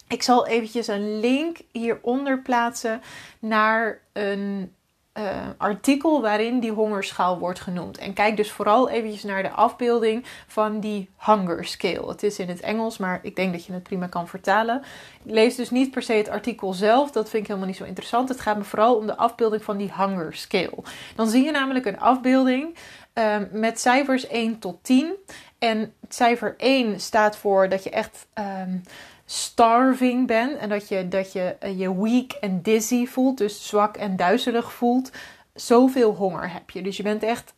Ik 0.08 0.22
zal 0.22 0.46
eventjes 0.46 0.86
een 0.86 1.20
link 1.20 1.58
hieronder 1.72 2.42
plaatsen 2.42 3.00
naar 3.38 4.00
een 4.12 4.72
uh, 5.18 5.24
artikel 5.56 6.20
waarin 6.20 6.60
die 6.60 6.70
hongerschaal 6.70 7.38
wordt 7.38 7.60
genoemd. 7.60 7.98
En 7.98 8.12
kijk 8.12 8.36
dus 8.36 8.50
vooral 8.50 8.88
eventjes 8.88 9.22
naar 9.22 9.42
de 9.42 9.50
afbeelding 9.50 10.24
van 10.46 10.80
die 10.80 11.10
hunger 11.18 11.64
scale. 11.64 12.08
Het 12.08 12.22
is 12.22 12.38
in 12.38 12.48
het 12.48 12.60
Engels, 12.60 12.98
maar 12.98 13.18
ik 13.22 13.36
denk 13.36 13.52
dat 13.52 13.64
je 13.64 13.72
het 13.72 13.82
prima 13.82 14.06
kan 14.06 14.28
vertalen. 14.28 14.82
Lees 15.22 15.56
dus 15.56 15.70
niet 15.70 15.90
per 15.90 16.02
se 16.02 16.12
het 16.12 16.28
artikel 16.28 16.72
zelf, 16.72 17.10
dat 17.10 17.28
vind 17.28 17.42
ik 17.42 17.48
helemaal 17.48 17.68
niet 17.68 17.78
zo 17.78 17.84
interessant. 17.84 18.28
Het 18.28 18.40
gaat 18.40 18.56
me 18.56 18.64
vooral 18.64 18.96
om 18.96 19.06
de 19.06 19.16
afbeelding 19.16 19.62
van 19.62 19.76
die 19.76 19.92
hunger 19.96 20.34
scale. 20.34 20.82
Dan 21.14 21.28
zie 21.28 21.44
je 21.44 21.50
namelijk 21.50 21.86
een 21.86 22.00
afbeelding 22.00 22.76
uh, 23.14 23.36
met 23.52 23.80
cijfers 23.80 24.26
1 24.26 24.58
tot 24.58 24.84
10. 24.84 25.14
En 25.58 25.92
cijfer 26.08 26.54
1 26.56 27.00
staat 27.00 27.36
voor 27.36 27.68
dat 27.68 27.84
je 27.84 27.90
echt 27.90 28.26
um, 28.34 28.82
starving 29.30 30.26
bent 30.26 30.58
en 30.58 30.68
dat 30.68 30.88
je 30.88 31.08
dat 31.08 31.32
je, 31.32 31.56
eh, 31.58 31.78
je 31.78 32.02
weak 32.02 32.32
en 32.32 32.62
dizzy 32.62 33.06
voelt, 33.06 33.38
dus 33.38 33.66
zwak 33.66 33.96
en 33.96 34.16
duizelig 34.16 34.72
voelt, 34.72 35.10
zoveel 35.54 36.14
honger 36.14 36.52
heb 36.52 36.70
je. 36.70 36.82
Dus 36.82 36.96
je 36.96 37.02
bent 37.02 37.22
echt 37.22 37.54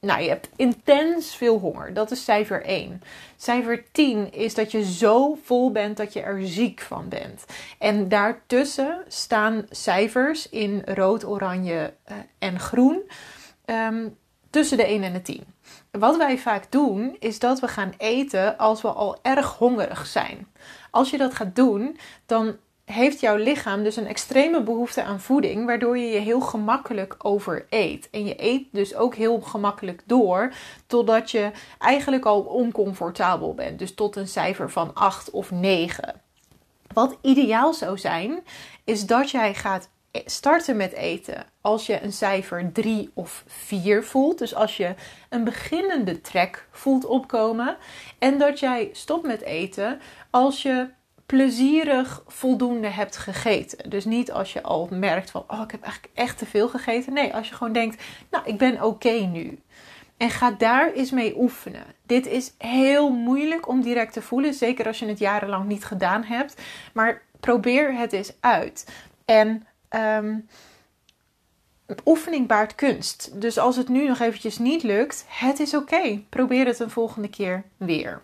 nou, 0.00 0.22
je 0.22 0.28
hebt 0.28 0.48
intens 0.56 1.36
veel 1.36 1.58
honger. 1.58 1.94
Dat 1.94 2.10
is 2.10 2.24
cijfer 2.24 2.64
1. 2.64 3.02
Cijfer 3.36 3.84
10 3.92 4.32
is 4.32 4.54
dat 4.54 4.70
je 4.72 4.84
zo 4.84 5.38
vol 5.42 5.72
bent 5.72 5.96
dat 5.96 6.12
je 6.12 6.20
er 6.20 6.46
ziek 6.46 6.80
van 6.80 7.08
bent. 7.08 7.44
En 7.78 8.08
daartussen 8.08 9.04
staan 9.08 9.66
cijfers 9.70 10.48
in 10.48 10.82
rood, 10.84 11.24
oranje 11.24 11.92
uh, 12.10 12.16
en 12.38 12.60
groen. 12.60 13.02
Um, 13.66 14.16
tussen 14.50 14.76
de 14.76 14.84
1 14.84 15.02
en 15.02 15.12
de 15.12 15.22
10. 15.22 15.44
Wat 15.98 16.16
wij 16.16 16.38
vaak 16.38 16.72
doen, 16.72 17.16
is 17.18 17.38
dat 17.38 17.60
we 17.60 17.68
gaan 17.68 17.92
eten 17.96 18.58
als 18.58 18.82
we 18.82 18.88
al 18.88 19.18
erg 19.22 19.54
hongerig 19.54 20.06
zijn. 20.06 20.46
Als 20.90 21.10
je 21.10 21.18
dat 21.18 21.34
gaat 21.34 21.56
doen, 21.56 21.98
dan 22.26 22.56
heeft 22.84 23.20
jouw 23.20 23.36
lichaam 23.36 23.82
dus 23.82 23.96
een 23.96 24.06
extreme 24.06 24.62
behoefte 24.62 25.02
aan 25.02 25.20
voeding, 25.20 25.66
waardoor 25.66 25.98
je 25.98 26.06
je 26.06 26.18
heel 26.18 26.40
gemakkelijk 26.40 27.14
overeet. 27.18 28.10
En 28.10 28.26
je 28.26 28.34
eet 28.36 28.66
dus 28.72 28.94
ook 28.94 29.14
heel 29.14 29.40
gemakkelijk 29.40 30.02
door, 30.06 30.52
totdat 30.86 31.30
je 31.30 31.50
eigenlijk 31.78 32.24
al 32.24 32.40
oncomfortabel 32.40 33.54
bent. 33.54 33.78
Dus 33.78 33.94
tot 33.94 34.16
een 34.16 34.28
cijfer 34.28 34.70
van 34.70 34.94
8 34.94 35.30
of 35.30 35.50
9. 35.50 36.20
Wat 36.92 37.16
ideaal 37.20 37.74
zou 37.74 37.98
zijn, 37.98 38.44
is 38.84 39.06
dat 39.06 39.30
jij 39.30 39.54
gaat 39.54 39.88
starten 40.24 40.76
met 40.76 40.92
eten 40.92 41.46
als 41.66 41.86
je 41.86 42.02
een 42.02 42.12
cijfer 42.12 42.72
3 42.72 43.10
of 43.14 43.44
4 43.46 44.04
voelt. 44.04 44.38
Dus 44.38 44.54
als 44.54 44.76
je 44.76 44.94
een 45.28 45.44
beginnende 45.44 46.20
trek 46.20 46.66
voelt 46.70 47.04
opkomen. 47.04 47.76
En 48.18 48.38
dat 48.38 48.60
jij 48.60 48.88
stopt 48.92 49.26
met 49.26 49.42
eten 49.42 50.00
als 50.30 50.62
je 50.62 50.88
plezierig 51.26 52.22
voldoende 52.26 52.88
hebt 52.88 53.16
gegeten. 53.16 53.90
Dus 53.90 54.04
niet 54.04 54.32
als 54.32 54.52
je 54.52 54.62
al 54.62 54.88
merkt 54.90 55.30
van, 55.30 55.44
oh, 55.46 55.60
ik 55.60 55.70
heb 55.70 55.82
eigenlijk 55.82 56.14
echt 56.14 56.38
te 56.38 56.46
veel 56.46 56.68
gegeten. 56.68 57.12
Nee, 57.12 57.34
als 57.34 57.48
je 57.48 57.54
gewoon 57.54 57.72
denkt, 57.72 58.02
nou, 58.30 58.44
ik 58.46 58.58
ben 58.58 58.82
oké 58.82 59.10
nu. 59.12 59.58
En 60.16 60.30
ga 60.30 60.50
daar 60.50 60.92
eens 60.92 61.10
mee 61.10 61.38
oefenen. 61.38 61.84
Dit 62.02 62.26
is 62.26 62.54
heel 62.58 63.10
moeilijk 63.10 63.68
om 63.68 63.82
direct 63.82 64.12
te 64.12 64.22
voelen, 64.22 64.54
zeker 64.54 64.86
als 64.86 64.98
je 64.98 65.06
het 65.06 65.18
jarenlang 65.18 65.66
niet 65.66 65.84
gedaan 65.84 66.24
hebt. 66.24 66.62
Maar 66.92 67.22
probeer 67.40 67.98
het 67.98 68.12
eens 68.12 68.32
uit. 68.40 68.86
En 69.24 69.66
um, 69.90 70.48
oefening 72.04 72.46
baart 72.46 72.74
kunst. 72.74 73.30
Dus 73.40 73.58
als 73.58 73.76
het 73.76 73.88
nu 73.88 74.08
nog 74.08 74.20
eventjes 74.20 74.58
niet 74.58 74.82
lukt, 74.82 75.24
het 75.28 75.60
is 75.60 75.74
oké. 75.74 76.22
Probeer 76.28 76.66
het 76.66 76.78
een 76.78 76.90
volgende 76.90 77.28
keer 77.28 77.64
weer. 77.76 78.22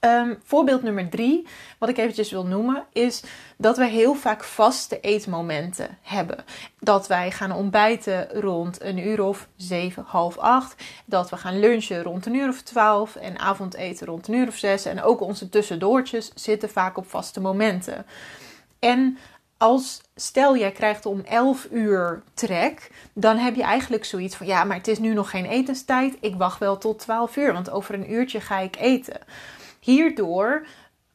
Um, 0.00 0.38
voorbeeld 0.44 0.82
nummer 0.82 1.08
drie, 1.08 1.46
wat 1.78 1.88
ik 1.88 1.98
eventjes 1.98 2.30
wil 2.30 2.46
noemen, 2.46 2.84
is 2.92 3.22
dat 3.56 3.76
we 3.76 3.84
heel 3.86 4.14
vaak 4.14 4.44
vaste 4.44 5.00
eetmomenten 5.00 5.98
hebben. 6.02 6.44
Dat 6.80 7.06
wij 7.06 7.30
gaan 7.30 7.52
ontbijten 7.52 8.28
rond 8.40 8.82
een 8.82 8.98
uur 8.98 9.22
of 9.22 9.48
zeven, 9.56 10.04
half 10.06 10.38
acht. 10.38 10.82
Dat 11.04 11.30
we 11.30 11.36
gaan 11.36 11.60
lunchen 11.60 12.02
rond 12.02 12.26
een 12.26 12.34
uur 12.34 12.48
of 12.48 12.62
twaalf. 12.62 13.16
En 13.16 13.38
avondeten 13.38 14.06
rond 14.06 14.28
een 14.28 14.34
uur 14.34 14.48
of 14.48 14.56
zes. 14.56 14.84
En 14.84 15.02
ook 15.02 15.20
onze 15.20 15.48
tussendoortjes 15.48 16.30
zitten 16.34 16.70
vaak 16.70 16.96
op 16.96 17.10
vaste 17.10 17.40
momenten. 17.40 18.06
En 18.78 19.18
als 19.64 20.00
stel 20.14 20.56
jij 20.56 20.72
krijgt 20.72 21.06
om 21.06 21.20
11 21.20 21.66
uur 21.70 22.22
trek, 22.34 22.90
dan 23.12 23.36
heb 23.36 23.54
je 23.54 23.62
eigenlijk 23.62 24.04
zoiets 24.04 24.36
van 24.36 24.46
ja, 24.46 24.64
maar 24.64 24.76
het 24.76 24.88
is 24.88 24.98
nu 24.98 25.14
nog 25.14 25.30
geen 25.30 25.44
etenstijd. 25.44 26.16
Ik 26.20 26.34
wacht 26.34 26.58
wel 26.58 26.78
tot 26.78 26.98
12 26.98 27.36
uur, 27.36 27.52
want 27.52 27.70
over 27.70 27.94
een 27.94 28.12
uurtje 28.12 28.40
ga 28.40 28.58
ik 28.58 28.76
eten. 28.76 29.20
Hierdoor 29.80 30.66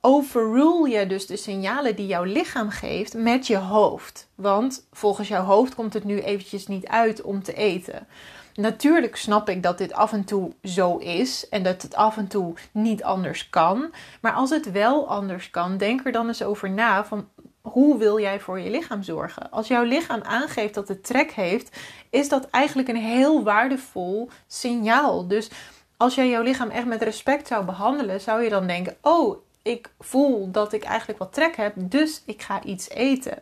overrule 0.02 0.90
je 0.90 1.08
dus 1.08 1.28
de 1.28 1.38
signalen 1.38 1.96
die 1.96 2.08
jouw 2.08 2.24
lichaam 2.24 2.70
geeft 2.70 3.14
met 3.14 3.48
je 3.48 3.58
hoofd. 3.58 4.28
Want 4.36 4.88
volgens 4.92 5.28
jouw 5.28 5.44
hoofd 5.44 5.76
komt 5.76 5.94
het 5.94 6.04
nu 6.04 6.20
eventjes 6.20 6.68
niet 6.68 6.88
uit 6.88 7.22
om 7.22 7.44
te 7.44 7.54
eten. 7.54 8.08
Natuurlijk 8.54 9.16
snap 9.16 9.50
ik 9.50 9.64
dat 9.64 9.78
dit 9.78 9.94
af 9.94 10.14
en 10.14 10.24
toe 10.24 10.52
zo 10.64 10.98
is 10.98 11.50
en 11.50 11.64
dat 11.64 11.82
het 11.82 11.96
af 11.96 12.18
en 12.18 12.28
toe 12.28 12.54
niet 12.72 13.04
anders 13.04 13.50
kan. 13.50 13.92
Maar 14.22 14.34
als 14.34 14.50
het 14.50 14.72
wel 14.72 15.08
anders 15.08 15.50
kan, 15.50 15.78
denk 15.78 16.06
er 16.06 16.12
dan 16.12 16.28
eens 16.28 16.44
over 16.44 16.70
na 16.70 17.06
van 17.06 17.28
hoe 17.62 17.98
wil 17.98 18.20
jij 18.20 18.40
voor 18.40 18.60
je 18.60 18.70
lichaam 18.70 19.04
zorgen? 19.04 19.52
Als 19.52 19.68
jouw 19.68 19.84
lichaam 19.84 20.22
aangeeft 20.22 20.74
dat 20.74 20.88
het 20.88 21.04
trek 21.04 21.32
heeft, 21.32 21.78
is 22.10 22.30
dat 22.30 22.50
eigenlijk 22.50 22.88
een 22.88 22.96
heel 22.96 23.44
waardevol 23.44 24.30
signaal. 24.48 25.28
Dus 25.28 25.50
als 25.98 26.16
jij 26.16 26.30
jouw 26.30 26.42
lichaam 26.42 26.70
echt 26.70 26.86
met 26.86 27.02
respect 27.02 27.48
zou 27.48 27.66
behandelen, 27.66 28.22
zou 28.22 28.44
je 28.44 28.50
dan 28.50 28.68
denken: 28.68 28.98
Oh, 29.02 29.38
ik 29.62 29.90
voel 30.00 30.52
dat 30.52 30.74
ik 30.74 30.84
eigenlijk 30.84 31.20
wat 31.20 31.34
trek 31.34 31.56
heb, 31.56 31.74
dus 31.78 32.22
ik 32.26 32.42
ga 32.42 32.64
iets 32.64 32.90
eten. 32.90 33.42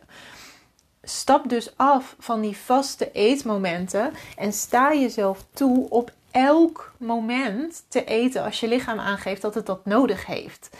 Stap 1.02 1.48
dus 1.48 1.76
af 1.76 2.16
van 2.18 2.40
die 2.40 2.56
vaste 2.56 3.12
eetmomenten 3.12 4.12
en 4.36 4.52
sta 4.52 4.94
jezelf 4.94 5.44
toe 5.52 5.90
op 5.90 6.12
elk 6.30 6.92
moment 6.96 7.84
te 7.88 8.04
eten 8.04 8.44
als 8.44 8.60
je 8.60 8.68
lichaam 8.68 8.98
aangeeft 8.98 9.42
dat 9.42 9.54
het 9.54 9.66
dat 9.66 9.84
nodig 9.84 10.26
heeft. 10.26 10.70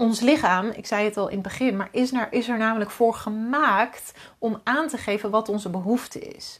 Ons 0.00 0.20
lichaam, 0.20 0.66
ik 0.66 0.86
zei 0.86 1.04
het 1.04 1.16
al 1.16 1.28
in 1.28 1.34
het 1.34 1.42
begin, 1.42 1.76
maar 1.76 1.88
is, 1.90 2.12
er, 2.12 2.28
is 2.30 2.48
er 2.48 2.58
namelijk 2.58 2.90
voor 2.90 3.14
gemaakt 3.14 4.12
om 4.38 4.60
aan 4.64 4.88
te 4.88 4.96
geven 4.96 5.30
wat 5.30 5.48
onze 5.48 5.68
behoefte 5.68 6.18
is. 6.18 6.58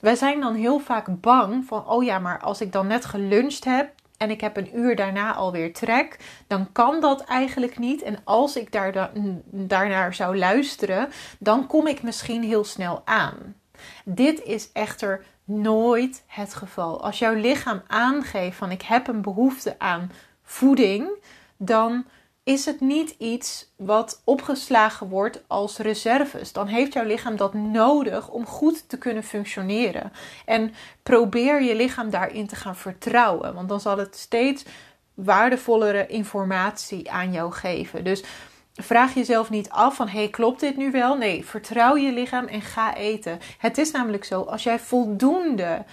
Wij 0.00 0.14
zijn 0.14 0.40
dan 0.40 0.54
heel 0.54 0.78
vaak 0.78 1.20
bang 1.20 1.64
van, 1.64 1.88
oh 1.88 2.04
ja, 2.04 2.18
maar 2.18 2.40
als 2.40 2.60
ik 2.60 2.72
dan 2.72 2.86
net 2.86 3.04
geluncht 3.04 3.64
heb 3.64 3.90
en 4.16 4.30
ik 4.30 4.40
heb 4.40 4.56
een 4.56 4.78
uur 4.78 4.96
daarna 4.96 5.34
alweer 5.34 5.72
trek, 5.72 6.16
dan 6.46 6.72
kan 6.72 7.00
dat 7.00 7.24
eigenlijk 7.24 7.78
niet. 7.78 8.02
En 8.02 8.18
als 8.24 8.56
ik 8.56 8.72
daar 8.72 8.92
da 8.92 9.10
daarnaar 9.50 10.14
zou 10.14 10.38
luisteren, 10.38 11.08
dan 11.38 11.66
kom 11.66 11.86
ik 11.86 12.02
misschien 12.02 12.42
heel 12.42 12.64
snel 12.64 13.02
aan. 13.04 13.54
Dit 14.04 14.42
is 14.42 14.72
echter 14.72 15.24
nooit 15.44 16.22
het 16.26 16.54
geval. 16.54 17.02
Als 17.02 17.18
jouw 17.18 17.34
lichaam 17.34 17.82
aangeeft 17.86 18.56
van 18.56 18.70
ik 18.70 18.82
heb 18.82 19.08
een 19.08 19.22
behoefte 19.22 19.74
aan 19.78 20.12
voeding, 20.42 21.08
dan 21.56 22.04
is 22.48 22.64
het 22.64 22.80
niet 22.80 23.14
iets 23.18 23.72
wat 23.76 24.20
opgeslagen 24.24 25.08
wordt 25.08 25.42
als 25.46 25.78
reserves. 25.78 26.52
Dan 26.52 26.66
heeft 26.66 26.92
jouw 26.92 27.04
lichaam 27.04 27.36
dat 27.36 27.54
nodig 27.54 28.28
om 28.28 28.46
goed 28.46 28.88
te 28.88 28.98
kunnen 28.98 29.22
functioneren. 29.22 30.12
En 30.44 30.74
probeer 31.02 31.62
je 31.62 31.76
lichaam 31.76 32.10
daarin 32.10 32.46
te 32.46 32.56
gaan 32.56 32.76
vertrouwen, 32.76 33.54
want 33.54 33.68
dan 33.68 33.80
zal 33.80 33.98
het 33.98 34.16
steeds 34.16 34.64
waardevollere 35.14 36.06
informatie 36.06 37.10
aan 37.10 37.32
jou 37.32 37.52
geven. 37.52 38.04
Dus 38.04 38.24
vraag 38.74 39.14
jezelf 39.14 39.50
niet 39.50 39.70
af 39.70 39.94
van 39.94 40.08
hey, 40.08 40.28
klopt 40.28 40.60
dit 40.60 40.76
nu 40.76 40.90
wel? 40.90 41.16
Nee, 41.16 41.44
vertrouw 41.44 41.96
je 41.96 42.12
lichaam 42.12 42.46
en 42.46 42.62
ga 42.62 42.94
eten. 42.94 43.38
Het 43.58 43.78
is 43.78 43.90
namelijk 43.90 44.24
zo, 44.24 44.42
als 44.42 44.62
jij 44.62 44.78
voldoende 44.78 45.84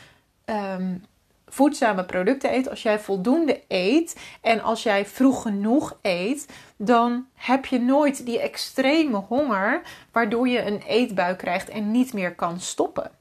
um, 0.46 1.04
voedzame 1.48 2.06
producten 2.06 2.54
eet, 2.54 2.70
als 2.70 2.82
jij 2.82 3.00
voldoende 3.00 3.62
eet 3.68 4.20
en 4.42 4.62
als 4.62 4.84
jij 4.84 5.06
vroeg 5.06 5.42
genoeg 5.42 5.98
eet, 6.02 6.48
dan 6.78 7.25
heb 7.34 7.66
je 7.66 7.80
nooit 7.80 8.25
die 8.25 8.40
extreme 8.40 9.18
honger 9.18 9.82
waardoor 10.12 10.48
je 10.48 10.66
een 10.66 10.82
eetbui 10.88 11.36
krijgt 11.36 11.70
en 11.70 11.92
niet 11.92 12.14
meer 12.14 12.36
kan 12.36 12.60
stoppen. 12.60 13.12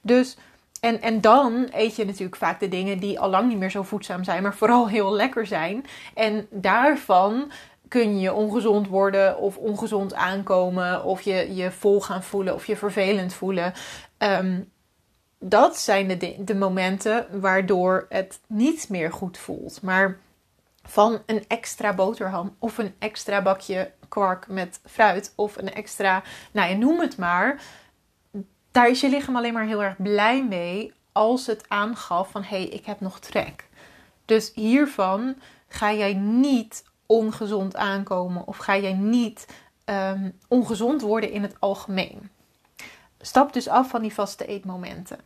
Dus 0.00 0.36
en, 0.80 1.02
en 1.02 1.20
dan 1.20 1.68
eet 1.72 1.96
je 1.96 2.04
natuurlijk 2.04 2.36
vaak 2.36 2.60
de 2.60 2.68
dingen 2.68 2.98
die 2.98 3.20
al 3.20 3.30
lang 3.30 3.48
niet 3.48 3.58
meer 3.58 3.70
zo 3.70 3.82
voedzaam 3.82 4.24
zijn, 4.24 4.42
maar 4.42 4.54
vooral 4.54 4.88
heel 4.88 5.12
lekker 5.12 5.46
zijn. 5.46 5.86
En 6.14 6.46
daarvan 6.50 7.50
kun 7.88 8.20
je 8.20 8.32
ongezond 8.32 8.88
worden 8.88 9.38
of 9.38 9.56
ongezond 9.56 10.14
aankomen, 10.14 11.04
of 11.04 11.20
je 11.20 11.54
je 11.54 11.70
vol 11.70 12.00
gaan 12.00 12.22
voelen 12.22 12.54
of 12.54 12.66
je 12.66 12.76
vervelend 12.76 13.34
voelen. 13.34 13.72
Um, 14.18 14.72
dat 15.38 15.78
zijn 15.78 16.18
de, 16.18 16.44
de 16.44 16.54
momenten 16.54 17.40
waardoor 17.40 18.06
het 18.08 18.40
niet 18.46 18.88
meer 18.88 19.12
goed 19.12 19.38
voelt. 19.38 19.82
Maar 19.82 20.18
van 20.82 21.22
een 21.26 21.44
extra 21.48 21.94
boterham 21.94 22.56
of 22.58 22.78
een 22.78 22.94
extra 22.98 23.42
bakje 23.42 23.90
kwark 24.08 24.48
met 24.48 24.80
fruit 24.84 25.32
of 25.34 25.56
een 25.56 25.72
extra, 25.72 26.22
nou 26.52 26.70
je 26.70 26.76
noem 26.76 27.00
het 27.00 27.16
maar. 27.16 27.62
Daar 28.70 28.88
is 28.88 29.00
je 29.00 29.08
lichaam 29.08 29.36
alleen 29.36 29.52
maar 29.52 29.66
heel 29.66 29.82
erg 29.82 29.96
blij 29.96 30.44
mee 30.44 30.92
als 31.12 31.46
het 31.46 31.64
aangaf 31.68 32.30
van 32.30 32.42
hé, 32.42 32.56
hey, 32.56 32.66
ik 32.66 32.86
heb 32.86 33.00
nog 33.00 33.18
trek. 33.18 33.68
Dus 34.24 34.52
hiervan 34.54 35.36
ga 35.68 35.92
jij 35.92 36.14
niet 36.14 36.84
ongezond 37.06 37.76
aankomen 37.76 38.46
of 38.46 38.56
ga 38.56 38.76
jij 38.76 38.92
niet 38.92 39.46
um, 39.84 40.38
ongezond 40.48 41.00
worden 41.00 41.30
in 41.30 41.42
het 41.42 41.56
algemeen. 41.58 42.30
Stap 43.20 43.52
dus 43.52 43.68
af 43.68 43.88
van 43.88 44.02
die 44.02 44.14
vaste 44.14 44.46
eetmomenten. 44.46 45.18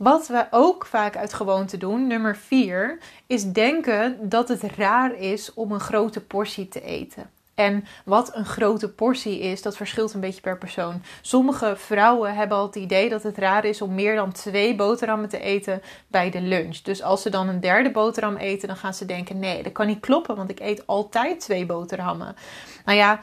Wat 0.00 0.26
we 0.26 0.46
ook 0.50 0.86
vaak 0.86 1.16
uit 1.16 1.32
gewoonte 1.32 1.76
doen, 1.76 2.06
nummer 2.06 2.36
4, 2.36 2.98
is 3.26 3.44
denken 3.44 4.28
dat 4.28 4.48
het 4.48 4.62
raar 4.62 5.14
is 5.14 5.54
om 5.54 5.72
een 5.72 5.80
grote 5.80 6.20
portie 6.20 6.68
te 6.68 6.82
eten. 6.82 7.30
En 7.54 7.84
wat 8.04 8.36
een 8.36 8.44
grote 8.44 8.90
portie 8.90 9.38
is, 9.38 9.62
dat 9.62 9.76
verschilt 9.76 10.14
een 10.14 10.20
beetje 10.20 10.40
per 10.40 10.58
persoon. 10.58 11.02
Sommige 11.20 11.76
vrouwen 11.76 12.34
hebben 12.34 12.56
al 12.56 12.66
het 12.66 12.76
idee 12.76 13.08
dat 13.08 13.22
het 13.22 13.38
raar 13.38 13.64
is 13.64 13.82
om 13.82 13.94
meer 13.94 14.14
dan 14.14 14.32
twee 14.32 14.74
boterhammen 14.74 15.28
te 15.28 15.40
eten 15.40 15.82
bij 16.06 16.30
de 16.30 16.40
lunch. 16.40 16.76
Dus 16.76 17.02
als 17.02 17.22
ze 17.22 17.30
dan 17.30 17.48
een 17.48 17.60
derde 17.60 17.90
boterham 17.90 18.36
eten, 18.36 18.68
dan 18.68 18.76
gaan 18.76 18.94
ze 18.94 19.06
denken: 19.06 19.38
nee, 19.38 19.62
dat 19.62 19.72
kan 19.72 19.86
niet 19.86 20.00
kloppen, 20.00 20.36
want 20.36 20.50
ik 20.50 20.60
eet 20.60 20.86
altijd 20.86 21.40
twee 21.40 21.66
boterhammen. 21.66 22.36
Nou 22.84 22.98
ja, 22.98 23.20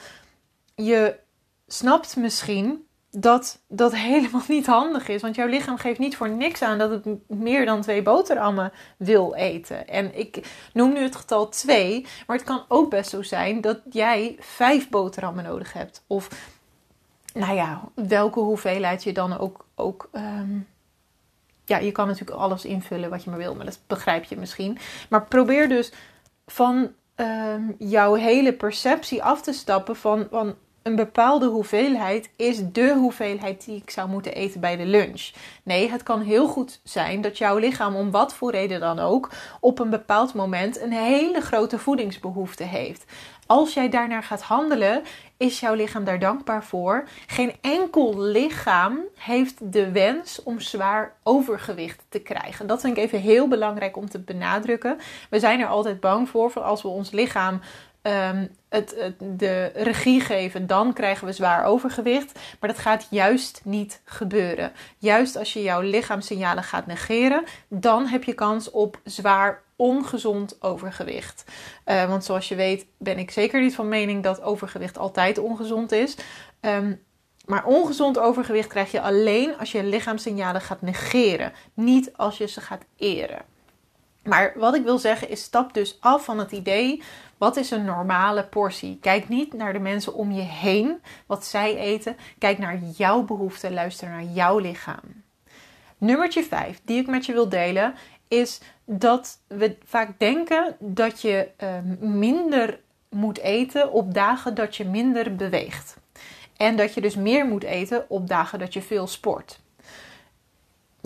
je 0.76 1.16
snapt 1.68 2.16
misschien 2.16 2.87
dat 3.20 3.60
dat 3.68 3.96
helemaal 3.96 4.42
niet 4.58 4.66
handig 4.66 5.08
is. 5.08 5.22
Want 5.22 5.36
jouw 5.36 5.48
lichaam 5.48 5.78
geeft 5.78 6.00
niet 6.00 6.18
voor 6.18 6.30
niks 6.30 6.62
aan 6.62 6.78
dat 6.78 6.90
het 6.90 7.06
meer 7.28 7.66
dan 7.66 7.82
twee 7.82 8.02
boterhammen 8.02 8.72
wil 8.98 9.34
eten. 9.34 9.88
En 9.88 10.18
ik 10.18 10.48
noem 10.74 10.94
nu 10.94 11.00
het 11.00 11.16
getal 11.16 11.50
twee, 11.50 12.06
maar 12.28 12.38
het 12.38 12.46
kan 12.46 12.66
ook 12.68 12.90
best 12.90 13.10
zo 13.10 13.22
zijn 13.22 13.62
dat 13.62 13.80
jij 13.90 14.36
vijf 14.40 14.90
boterhammen 14.90 15.44
nodig 15.44 15.74
hebt. 15.74 16.04
Of, 16.08 16.30
nou 17.34 17.56
ja, 17.56 17.82
welke 17.96 18.40
hoeveelheid 18.40 19.04
je 19.04 19.14
dan 19.14 19.38
ook. 19.38 19.66
ook 19.76 20.10
ehm, 20.12 20.60
ja, 21.66 21.78
je 21.78 21.92
kan 21.92 22.08
natuurlijk 22.08 22.40
alles 22.40 22.66
invullen 22.66 23.10
wat 23.10 23.24
je 23.24 23.30
maar 23.30 23.40
wil, 23.40 23.56
maar 23.56 23.66
dat 23.66 23.80
begrijp 23.88 24.24
je 24.24 24.38
misschien. 24.38 24.78
Maar 25.10 25.26
probeer 25.26 25.70
dus 25.70 25.94
van 26.46 26.92
ehm, 27.16 27.62
jouw 27.78 28.14
hele 28.14 28.54
perceptie 28.54 29.24
af 29.24 29.42
te 29.42 29.54
stappen 29.54 29.96
van, 29.96 30.28
van 30.30 30.56
een 30.88 30.96
bepaalde 30.96 31.46
hoeveelheid 31.46 32.30
is 32.36 32.62
de 32.72 32.94
hoeveelheid 32.94 33.66
die 33.66 33.76
ik 33.76 33.90
zou 33.90 34.10
moeten 34.10 34.34
eten 34.34 34.60
bij 34.60 34.76
de 34.76 34.86
lunch. 34.86 35.32
Nee, 35.64 35.92
het 35.92 36.04
kan 36.04 36.22
heel 36.22 36.48
goed 36.48 36.80
zijn 36.84 37.22
dat 37.22 37.38
jouw 37.38 37.58
lichaam, 37.58 37.96
om 37.96 38.12
wat 38.12 38.34
voor 38.34 38.52
reden 38.52 38.80
dan 38.80 39.00
ook, 39.00 39.30
op 39.60 39.80
een 39.80 39.90
bepaald 39.90 40.34
moment 40.34 40.82
een 40.82 40.92
hele 40.92 41.42
grote 41.42 41.80
voedingsbehoefte 41.80 42.64
heeft. 42.64 43.06
Als 43.48 43.74
jij 43.74 43.90
daarnaar 43.90 44.24
gaat 44.24 44.42
handelen, 44.42 45.04
is 45.38 45.60
jouw 45.60 45.74
lichaam 45.74 46.04
daar 46.04 46.20
dankbaar 46.20 46.64
voor. 46.64 47.08
Geen 47.28 47.54
enkel 47.62 48.20
lichaam 48.20 49.00
heeft 49.16 49.72
de 49.72 49.92
wens 49.92 50.44
om 50.44 50.60
zwaar 50.60 51.16
overgewicht 51.24 52.06
te 52.10 52.20
krijgen. 52.20 52.68
Dat 52.68 52.82
vind 52.82 52.98
ik 52.98 53.04
even 53.04 53.20
heel 53.20 53.48
belangrijk 53.48 53.98
om 53.98 54.10
te 54.10 54.20
benadrukken. 54.20 54.98
We 55.30 55.40
zijn 55.40 55.60
er 55.60 55.68
altijd 55.68 56.00
bang 56.00 56.30
voor, 56.30 56.52
voor 56.52 56.62
als 56.62 56.82
we 56.82 56.88
ons 56.88 57.12
lichaam 57.12 57.62
Ehm, 58.08 58.48
het, 58.70 58.96
de 59.20 59.72
regie 59.74 60.22
geven, 60.22 60.68
dan 60.68 60.94
krijgen 60.94 61.28
we 61.28 61.34
zwaar 61.34 61.66
overgewicht. 61.66 62.40
Maar 62.60 62.70
dat 62.70 62.80
gaat 62.80 63.08
juist 63.10 63.62
niet 63.64 64.02
gebeuren. 64.04 64.72
Juist 64.98 65.36
als 65.36 65.54
je 65.54 65.62
jouw 65.62 65.82
lichaamssignalen 65.82 66.64
gaat 66.64 66.86
negeren, 66.86 67.44
dan 67.68 68.06
heb 68.06 68.24
je 68.24 68.34
kans 68.34 68.72
op 68.72 69.00
zwaar 69.04 69.64
ongezond 69.76 70.62
overgewicht. 70.62 71.44
Uh, 71.86 72.08
want 72.08 72.26
zoals 72.26 72.48
je 72.50 72.56
weet, 72.56 72.86
ben 72.98 73.18
ik 73.18 73.32
zeker 73.32 73.62
niet 73.62 73.76
van 73.76 73.88
mening 73.88 74.24
dat 74.24 74.42
overgewicht 74.42 74.98
altijd 74.98 75.38
ongezond 75.38 75.92
is. 75.92 76.16
Ehm, 76.60 76.94
maar 77.46 77.66
ongezond 77.66 78.20
overgewicht 78.20 78.70
krijg 78.70 78.92
je 78.92 79.02
alleen 79.02 79.58
als 79.58 79.72
je 79.72 79.84
lichaamssignalen 79.84 80.62
gaat 80.62 80.82
negeren, 80.82 81.54
niet 81.74 82.18
als 82.18 82.38
je 82.38 82.48
ze 82.48 82.62
gaat 82.62 82.86
eren. 82.98 83.57
Maar 84.28 84.54
wat 84.56 84.76
ik 84.76 84.84
wil 84.84 84.98
zeggen 84.98 85.30
is, 85.30 85.42
stap 85.42 85.74
dus 85.74 85.98
af 86.00 86.26
van 86.26 86.40
het 86.40 86.52
idee 86.52 87.04
wat 87.38 87.58
is 87.58 87.72
een 87.72 87.86
normale 87.86 88.44
portie? 88.44 88.98
Kijk 89.02 89.30
niet 89.30 89.54
naar 89.54 89.74
de 89.74 89.80
mensen 89.80 90.14
om 90.14 90.32
je 90.32 90.42
heen, 90.42 91.02
wat 91.26 91.46
zij 91.46 91.78
eten. 91.78 92.18
Kijk 92.38 92.58
naar 92.58 92.80
jouw 92.96 93.24
behoeften, 93.24 93.74
luister 93.74 94.10
naar 94.10 94.24
jouw 94.24 94.58
lichaam. 94.58 95.24
Nummertje 95.98 96.44
5, 96.44 96.82
die 96.86 97.02
ik 97.02 97.08
met 97.08 97.26
je 97.26 97.34
wil 97.34 97.50
delen, 97.50 97.94
is 98.28 98.62
dat 98.86 99.40
we 99.48 99.78
vaak 99.86 100.20
denken 100.20 100.76
dat 100.80 101.22
je 101.22 101.50
ehm, 101.58 102.20
minder 102.20 102.80
moet 103.10 103.40
eten 103.40 103.92
op 103.92 104.14
dagen 104.14 104.56
dat 104.56 104.76
je 104.76 104.86
minder 104.86 105.36
beweegt. 105.36 105.98
En 106.58 106.76
dat 106.76 106.94
je 106.94 107.02
dus 107.02 107.16
meer 107.16 107.46
moet 107.46 107.64
eten 107.64 108.10
op 108.10 108.28
dagen 108.28 108.60
dat 108.60 108.74
je 108.74 108.82
veel 108.82 109.08
sport 109.08 109.60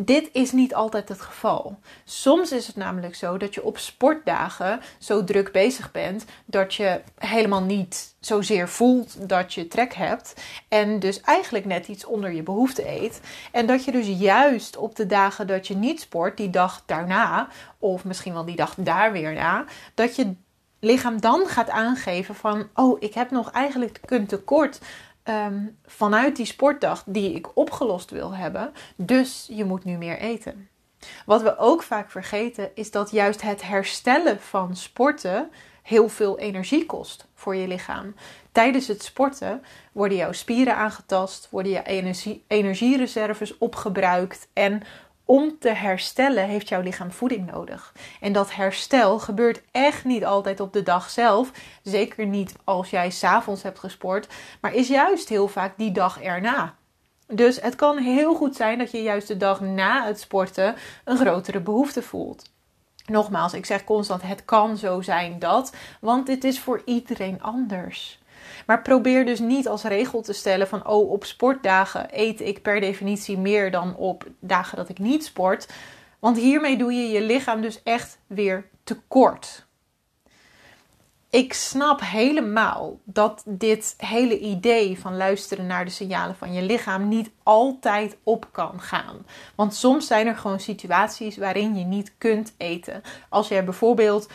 dit 0.05 0.29
is 0.31 0.51
niet 0.51 0.74
altijd 0.74 1.10
het 1.10 1.22
geval. 1.22 1.79
Soms 2.03 2.51
is 2.51 2.67
het 2.67 2.75
namelijk 2.75 3.15
zo 3.15 3.38
dat 3.38 3.53
je 3.53 3.63
op 3.63 3.77
sportdagen 3.77 4.81
zo 5.00 5.24
druk 5.24 5.51
bezig 5.51 5.91
bent 5.91 6.25
dat 6.46 6.74
je 6.74 7.01
helemaal 7.17 7.62
niet 7.62 8.15
zozeer 8.20 8.70
voelt 8.70 9.29
dat 9.29 9.53
je 9.53 9.67
trek 9.67 9.93
hebt. 9.93 10.34
En 10.67 11.00
dus 11.00 11.22
eigenlijk 11.22 11.65
net 11.65 11.88
iets 11.88 12.05
onder 12.05 12.31
je 12.31 12.43
behoefte 12.43 12.89
eet. 12.89 13.22
En 13.52 13.65
dat 13.65 13.86
je 13.86 13.91
dus 13.91 14.08
juist 14.08 14.78
op 14.78 14.95
de 14.95 15.06
dagen 15.06 15.47
dat 15.47 15.67
je 15.67 15.75
niet 15.75 16.02
sport, 16.02 16.38
die 16.38 16.49
dag 16.49 16.84
daarna, 16.86 17.47
of 17.80 18.06
misschien 18.06 18.34
wel 18.34 18.45
die 18.45 18.56
dag 18.56 18.75
daar 18.78 19.12
weer 19.12 19.34
na, 19.34 19.65
dat 19.93 20.15
je 20.15 20.34
lichaam 20.80 21.21
dan 21.21 21.47
gaat 21.47 21.69
aangeven 21.69 22.36
van: 22.36 22.67
Oh, 22.73 22.97
ik 22.99 23.13
heb 23.13 23.32
nog 23.32 23.52
eigenlijk 23.52 23.99
een 24.06 24.25
tekort 24.25 24.80
Ehm, 25.23 25.67
vanuit 25.86 26.36
die 26.36 26.45
sportdag 26.45 27.03
die 27.05 27.34
ik 27.34 27.57
opgelost 27.57 28.10
wil 28.12 28.36
hebben. 28.36 28.73
Dus 28.95 29.47
je 29.49 29.65
moet 29.65 29.84
nu 29.84 29.97
meer 29.97 30.17
eten. 30.17 30.69
Wat 31.25 31.41
we 31.41 31.57
ook 31.57 31.84
vaak 31.84 32.12
vergeten 32.12 32.69
is 32.75 32.91
dat 32.91 33.12
juist 33.12 33.41
het 33.41 33.62
herstellen 33.62 34.39
van 34.39 34.75
sporten 34.75 35.49
heel 35.84 36.10
veel 36.10 36.39
energie 36.39 36.86
kost 36.86 37.27
voor 37.34 37.55
je 37.55 37.67
lichaam. 37.67 38.15
Tijdens 38.51 38.88
het 38.88 39.03
sporten 39.03 39.63
worden 39.91 40.17
jouw 40.17 40.31
spieren 40.31 40.75
aangetast, 40.75 41.47
worden 41.49 41.71
je 41.71 41.84
energie, 41.84 42.43
energiereserves 42.47 43.57
opgebruikt 43.57 44.47
en 44.53 44.84
om 45.32 45.60
te 45.60 45.70
herstellen 45.70 46.48
heeft 46.48 46.70
jouw 46.70 46.82
lichaam 46.82 47.12
voeding 47.12 47.52
nodig. 47.52 47.94
En 48.22 48.34
dat 48.34 48.56
herstel 48.56 49.20
gebeurt 49.20 49.62
echt 49.72 50.04
niet 50.04 50.26
altijd 50.26 50.60
op 50.60 50.74
de 50.74 50.84
dag 50.84 51.10
zelf. 51.10 51.52
Zeker 51.84 52.26
niet 52.26 52.56
als 52.63 52.89
jij 52.89 53.10
s'avonds 53.10 53.63
hebt 53.63 53.80
gesport. 53.80 54.28
Maar 54.62 54.74
is 54.74 54.88
juist 54.88 55.30
heel 55.30 55.48
vaak 55.48 55.78
die 55.78 55.91
dag 55.91 56.22
erna. 56.22 56.76
Dus 57.28 57.62
het 57.62 57.76
kan 57.76 57.98
heel 57.98 58.36
goed 58.36 58.56
zijn 58.56 58.78
dat 58.78 58.91
je 58.91 59.02
juist 59.02 59.28
de 59.28 59.38
dag 59.38 59.62
na 59.62 60.06
het 60.06 60.20
sporten 60.20 60.76
een 61.06 61.17
grotere 61.17 61.60
behoefte 61.60 62.02
voelt. 62.02 62.52
Nogmaals, 63.06 63.54
ik 63.54 63.65
zeg 63.65 63.84
constant: 63.84 64.22
het 64.22 64.46
kan 64.46 64.78
zo 64.78 65.02
zijn 65.02 65.39
dat, 65.39 65.76
want 66.02 66.26
dit 66.26 66.44
is 66.44 66.60
voor 66.60 66.82
iedereen 66.86 67.41
anders. 67.41 68.20
Maar 68.65 68.82
probeer 68.82 69.26
dus 69.26 69.39
niet 69.39 69.67
als 69.67 69.84
regel 69.84 70.21
te 70.21 70.34
stellen 70.34 70.67
van 70.67 70.88
oh, 70.88 71.12
op 71.12 71.26
sportdagen 71.26 72.08
eet 72.12 72.41
ik 72.41 72.62
per 72.62 72.80
definitie 72.80 73.38
meer 73.38 73.71
dan 73.71 73.95
op 73.95 74.26
dagen 74.39 74.78
dat 74.78 74.89
ik 74.89 75.00
niet 75.00 75.26
sport. 75.26 75.67
Want 76.19 76.38
hiermee 76.38 76.78
doe 76.78 76.93
je 76.93 77.10
je 77.10 77.21
lichaam 77.21 77.62
dus 77.62 77.84
echt 77.84 78.17
weer 78.28 78.65
tekort. 78.84 79.65
Ik 81.32 81.54
snap 81.54 82.02
helemaal 82.04 83.00
dat 83.04 83.43
dit 83.45 83.93
hele 83.97 84.39
idee 84.39 85.00
van 85.00 85.17
luisteren 85.17 85.65
naar 85.65 85.86
de 85.86 85.91
signalen 85.91 86.36
van 86.36 86.54
je 86.54 86.62
lichaam 86.62 87.08
niet 87.08 87.32
altijd 87.43 88.17
op 88.24 88.47
kan 88.52 88.82
gaan. 88.82 89.26
Want 89.56 89.74
soms 89.74 90.08
zijn 90.08 90.28
er 90.28 90.38
gewoon 90.38 90.60
situaties 90.60 91.38
waarin 91.38 91.76
je 91.76 91.86
niet 91.86 92.13
kunt 92.17 92.54
eten. 92.58 93.02
Als 93.30 93.47
je 93.47 93.63
bijvoorbeeld 93.63 94.30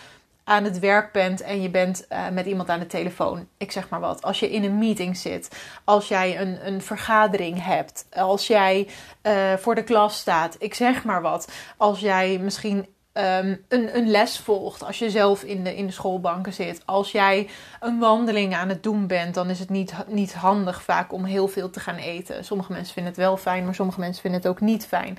aan 0.48 0.64
het 0.64 0.78
werk 0.78 1.12
bent 1.12 1.40
en 1.40 1.62
je 1.62 1.70
bent 1.70 2.06
uh, 2.12 2.28
met 2.28 2.46
iemand 2.46 2.68
aan 2.68 2.78
de 2.78 2.86
telefoon. 2.86 3.48
Ik 3.56 3.72
zeg 3.72 3.88
maar 3.88 4.00
wat. 4.00 4.22
Als 4.22 4.40
je 4.40 4.50
in 4.50 4.64
een 4.64 4.78
meeting 4.78 5.16
zit. 5.16 5.48
Als 5.84 6.08
jij 6.08 6.40
een, 6.40 6.66
een 6.66 6.82
vergadering 6.82 7.64
hebt. 7.64 8.06
Als 8.12 8.46
jij 8.46 8.88
uh, 9.22 9.54
voor 9.54 9.74
de 9.74 9.82
klas 9.82 10.18
staat. 10.18 10.56
Ik 10.58 10.74
zeg 10.74 11.04
maar 11.04 11.22
wat. 11.22 11.52
Als 11.76 12.00
jij 12.00 12.38
misschien 12.38 12.78
um, 13.12 13.64
een, 13.68 13.96
een 13.96 14.10
les 14.10 14.38
volgt. 14.38 14.84
Als 14.84 14.98
je 14.98 15.10
zelf 15.10 15.42
in 15.42 15.64
de, 15.64 15.76
in 15.76 15.86
de 15.86 15.92
schoolbanken 15.92 16.52
zit. 16.52 16.82
Als 16.84 17.12
jij 17.12 17.48
een 17.80 17.98
wandeling 17.98 18.54
aan 18.54 18.68
het 18.68 18.82
doen 18.82 19.06
bent. 19.06 19.34
Dan 19.34 19.50
is 19.50 19.58
het 19.58 19.70
niet, 19.70 19.94
niet 20.08 20.34
handig 20.34 20.82
vaak 20.82 21.12
om 21.12 21.24
heel 21.24 21.48
veel 21.48 21.70
te 21.70 21.80
gaan 21.80 21.96
eten. 21.96 22.44
Sommige 22.44 22.72
mensen 22.72 22.94
vinden 22.94 23.12
het 23.12 23.20
wel 23.20 23.36
fijn. 23.36 23.64
Maar 23.64 23.74
sommige 23.74 24.00
mensen 24.00 24.22
vinden 24.22 24.40
het 24.40 24.50
ook 24.50 24.60
niet 24.60 24.86
fijn 24.86 25.18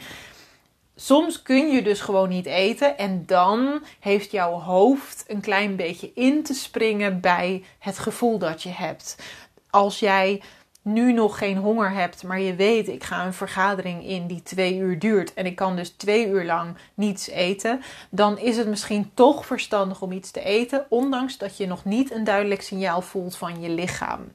soms 1.00 1.42
kun 1.42 1.72
je 1.72 1.82
dus 1.82 2.02
gewoon 2.02 2.30
niet 2.30 2.46
eten 2.46 2.98
en 2.98 3.24
dan 3.26 3.84
heeft 4.00 4.32
jouw 4.32 4.60
hoofd 4.60 5.24
een 5.28 5.42
klein 5.42 5.76
beetje 5.76 6.12
in 6.14 6.44
te 6.44 6.54
springen 6.54 7.22
bij 7.22 7.64
het 7.80 8.00
gevoel 8.00 8.38
dat 8.38 8.64
je 8.64 8.70
hebt. 8.70 9.16
Als 9.70 10.00
jij 10.00 10.42
nu 10.82 11.14
nog 11.14 11.38
geen 11.38 11.58
honger 11.58 11.92
hebt, 11.92 12.24
maar 12.24 12.40
je 12.40 12.56
weet 12.56 12.88
ik 12.88 13.04
ga 13.04 13.26
een 13.26 13.34
vergadering 13.34 14.06
in 14.06 14.28
die 14.28 14.44
twee 14.44 14.78
uur 14.78 15.00
duurt 15.00 15.34
en 15.34 15.46
ik 15.46 15.56
kan 15.56 15.76
dus 15.76 15.90
twee 15.90 16.28
uur 16.28 16.46
lang 16.46 16.76
niets 16.94 17.30
eten, 17.30 17.82
dan 18.10 18.38
is 18.38 18.58
het 18.58 18.68
misschien 18.68 19.12
toch 19.14 19.46
verstandig 19.46 20.02
om 20.02 20.12
iets 20.12 20.32
te 20.32 20.44
eten, 20.44 20.86
ondanks 20.90 21.38
dat 21.38 21.58
je 21.58 21.68
nog 21.68 21.86
niet 21.86 22.12
een 22.12 22.24
duidelijk 22.24 22.62
signaal 22.62 23.02
voelt 23.02 23.38
van 23.38 23.62
je 23.62 23.70
lichaam. 23.70 24.32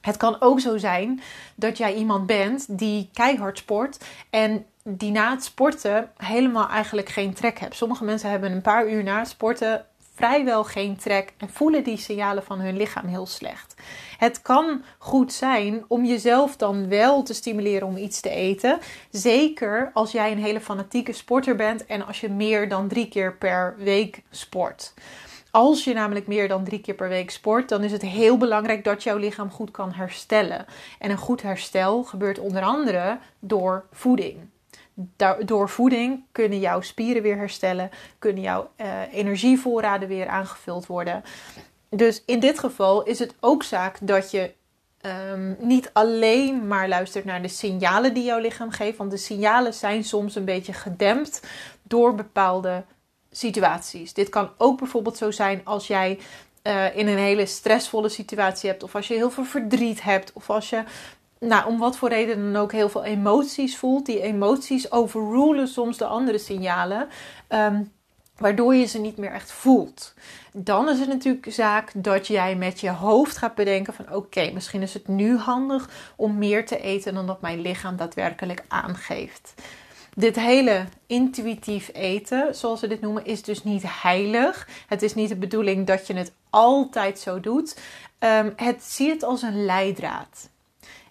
Het 0.00 0.16
kan 0.16 0.40
ook 0.40 0.60
zo 0.60 0.76
zijn 0.76 1.20
dat 1.54 1.78
jij 1.78 1.94
iemand 1.94 2.26
bent 2.26 2.78
die 2.78 3.10
keihard 3.12 3.58
sport 3.58 4.04
en 4.30 4.66
die 4.90 5.10
na 5.10 5.30
het 5.30 5.44
sporten 5.44 6.10
helemaal 6.16 6.68
eigenlijk 6.68 7.08
geen 7.08 7.34
trek 7.34 7.58
hebt. 7.58 7.76
Sommige 7.76 8.04
mensen 8.04 8.30
hebben 8.30 8.52
een 8.52 8.62
paar 8.62 8.90
uur 8.90 9.02
na 9.02 9.18
het 9.18 9.28
sporten 9.28 9.86
vrijwel 10.14 10.64
geen 10.64 10.96
trek 10.96 11.32
en 11.36 11.48
voelen 11.48 11.84
die 11.84 11.96
signalen 11.96 12.42
van 12.42 12.60
hun 12.60 12.76
lichaam 12.76 13.06
heel 13.06 13.26
slecht. 13.26 13.74
Het 14.18 14.42
kan 14.42 14.82
goed 14.98 15.32
zijn 15.32 15.84
om 15.88 16.04
jezelf 16.04 16.56
dan 16.56 16.88
wel 16.88 17.22
te 17.22 17.34
stimuleren 17.34 17.88
om 17.88 17.96
iets 17.96 18.20
te 18.20 18.30
eten. 18.30 18.78
Zeker 19.10 19.90
als 19.94 20.12
jij 20.12 20.32
een 20.32 20.42
hele 20.42 20.60
fanatieke 20.60 21.12
sporter 21.12 21.56
bent 21.56 21.86
en 21.86 22.06
als 22.06 22.20
je 22.20 22.28
meer 22.28 22.68
dan 22.68 22.88
drie 22.88 23.08
keer 23.08 23.36
per 23.36 23.74
week 23.78 24.22
sport. 24.30 24.94
Als 25.50 25.84
je 25.84 25.92
namelijk 25.92 26.26
meer 26.26 26.48
dan 26.48 26.64
drie 26.64 26.80
keer 26.80 26.94
per 26.94 27.08
week 27.08 27.30
sport, 27.30 27.68
dan 27.68 27.84
is 27.84 27.92
het 27.92 28.02
heel 28.02 28.36
belangrijk 28.36 28.84
dat 28.84 29.02
jouw 29.02 29.16
lichaam 29.16 29.50
goed 29.50 29.70
kan 29.70 29.92
herstellen. 29.92 30.66
En 30.98 31.10
een 31.10 31.18
goed 31.18 31.42
herstel 31.42 32.02
gebeurt 32.02 32.38
onder 32.38 32.62
andere 32.62 33.18
door 33.38 33.84
voeding. 33.92 34.38
Door 35.44 35.68
voeding 35.68 36.24
kunnen 36.32 36.58
jouw 36.58 36.80
spieren 36.80 37.22
weer 37.22 37.36
herstellen, 37.36 37.90
kunnen 38.18 38.42
jouw 38.42 38.70
uh, 38.76 38.86
energievoorraden 39.12 40.08
weer 40.08 40.26
aangevuld 40.26 40.86
worden. 40.86 41.24
Dus 41.88 42.22
in 42.26 42.40
dit 42.40 42.58
geval 42.58 43.02
is 43.02 43.18
het 43.18 43.34
ook 43.40 43.62
zaak 43.62 43.98
dat 44.00 44.30
je 44.30 44.54
um, 45.30 45.56
niet 45.60 45.90
alleen 45.92 46.66
maar 46.66 46.88
luistert 46.88 47.24
naar 47.24 47.42
de 47.42 47.48
signalen 47.48 48.14
die 48.14 48.24
jouw 48.24 48.38
lichaam 48.38 48.70
geeft. 48.70 48.96
Want 48.96 49.10
de 49.10 49.16
signalen 49.16 49.74
zijn 49.74 50.04
soms 50.04 50.34
een 50.34 50.44
beetje 50.44 50.72
gedempt 50.72 51.42
door 51.82 52.14
bepaalde 52.14 52.84
situaties. 53.30 54.12
Dit 54.12 54.28
kan 54.28 54.50
ook 54.56 54.78
bijvoorbeeld 54.78 55.16
zo 55.16 55.30
zijn 55.30 55.60
als 55.64 55.86
jij 55.86 56.18
uh, 56.62 56.96
in 56.96 57.06
een 57.06 57.18
hele 57.18 57.46
stressvolle 57.46 58.08
situatie 58.08 58.70
hebt, 58.70 58.82
of 58.82 58.94
als 58.94 59.08
je 59.08 59.14
heel 59.14 59.30
veel 59.30 59.44
verdriet 59.44 60.02
hebt, 60.02 60.32
of 60.32 60.50
als 60.50 60.70
je, 60.70 60.82
nou, 61.40 61.66
om 61.66 61.78
wat 61.78 61.96
voor 61.96 62.08
reden 62.08 62.52
dan 62.52 62.62
ook, 62.62 62.72
heel 62.72 62.88
veel 62.88 63.04
emoties 63.04 63.76
voelt. 63.76 64.06
Die 64.06 64.20
emoties 64.20 64.92
overrulen 64.92 65.68
soms 65.68 65.96
de 65.96 66.06
andere 66.06 66.38
signalen. 66.38 67.08
Um, 67.48 67.92
waardoor 68.38 68.74
je 68.74 68.84
ze 68.84 68.98
niet 68.98 69.16
meer 69.16 69.32
echt 69.32 69.52
voelt. 69.52 70.14
Dan 70.52 70.88
is 70.88 70.98
het 70.98 71.08
natuurlijk 71.08 71.52
zaak 71.52 71.92
dat 71.94 72.26
jij 72.26 72.56
met 72.56 72.80
je 72.80 72.90
hoofd 72.90 73.36
gaat 73.36 73.54
bedenken 73.54 73.94
van 73.94 74.14
oké, 74.14 74.50
misschien 74.52 74.82
is 74.82 74.94
het 74.94 75.08
nu 75.08 75.36
handig 75.36 75.90
om 76.16 76.38
meer 76.38 76.66
te 76.66 76.80
eten 76.80 77.14
dan 77.14 77.26
dat 77.26 77.40
mijn 77.40 77.60
lichaam 77.60 77.96
daadwerkelijk 77.96 78.64
aangeeft. 78.68 79.54
Dit 80.14 80.36
hele 80.36 80.84
intuïtief 81.06 81.90
eten, 81.92 82.54
zoals 82.54 82.80
we 82.80 82.86
dit 82.86 83.00
noemen, 83.00 83.24
is 83.24 83.42
dus 83.42 83.64
niet 83.64 83.82
heilig. 83.86 84.68
Het 84.86 85.02
is 85.02 85.14
niet 85.14 85.28
de 85.28 85.36
bedoeling 85.36 85.86
dat 85.86 86.06
je 86.06 86.14
het 86.14 86.32
altijd 86.50 87.18
zo 87.18 87.40
doet. 87.40 87.80
Um, 88.18 88.52
het 88.56 88.82
zie 88.82 89.10
het 89.10 89.22
als 89.22 89.42
een 89.42 89.64
leidraad. 89.64 90.48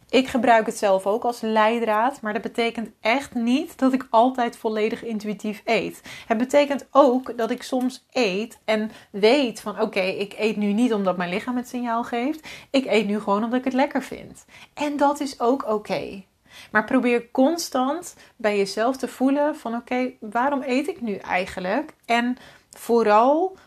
Ik 0.10 0.28
gebruik 0.28 0.65
het 0.65 0.78
zelf 0.78 1.06
ook 1.06 1.24
als 1.24 1.41
leidraad, 1.41 2.22
maar 2.22 2.34
dat 2.34 2.41
betekent 2.41 2.89
echt 3.02 3.34
niet 3.34 3.78
dat 3.78 3.93
ik 3.93 4.08
altijd 4.10 4.58
volledig 4.58 5.04
intuïtief 5.04 5.62
eet. 5.65 6.02
Het 6.28 6.38
betekent 6.38 6.88
ook 6.91 7.38
dat 7.38 7.52
ik 7.52 7.63
soms 7.63 8.06
eet 8.12 8.60
en 8.65 8.91
weet 9.12 9.60
van 9.60 9.82
oké, 9.82 10.00
ik 10.00 10.36
eet 10.38 10.56
nu 10.56 10.74
niet 10.74 10.93
omdat 10.93 11.17
mijn 11.17 11.30
lichaam 11.30 11.56
het 11.56 11.67
signaal 11.67 12.04
geeft. 12.04 12.48
Ik 12.70 12.86
eet 12.86 13.08
nu 13.08 13.20
gewoon 13.20 13.43
omdat 13.43 13.60
ik 13.60 13.65
het 13.65 13.74
lekker 13.74 14.04
vind. 14.04 14.46
En 14.74 14.98
dat 14.98 15.20
is 15.20 15.39
ook 15.39 15.67
oké. 15.67 16.24
Maar 16.72 16.86
probeer 16.86 17.32
constant 17.32 18.15
bij 18.36 18.58
jezelf 18.58 18.98
te 18.98 19.08
voelen 19.08 19.56
van 19.56 19.76
oké, 19.76 20.12
waarom 20.20 20.63
eet 20.65 20.88
ik 20.88 21.02
nu 21.02 21.15
eigenlijk? 21.15 21.93
En 22.06 22.38
vooral 22.70 23.58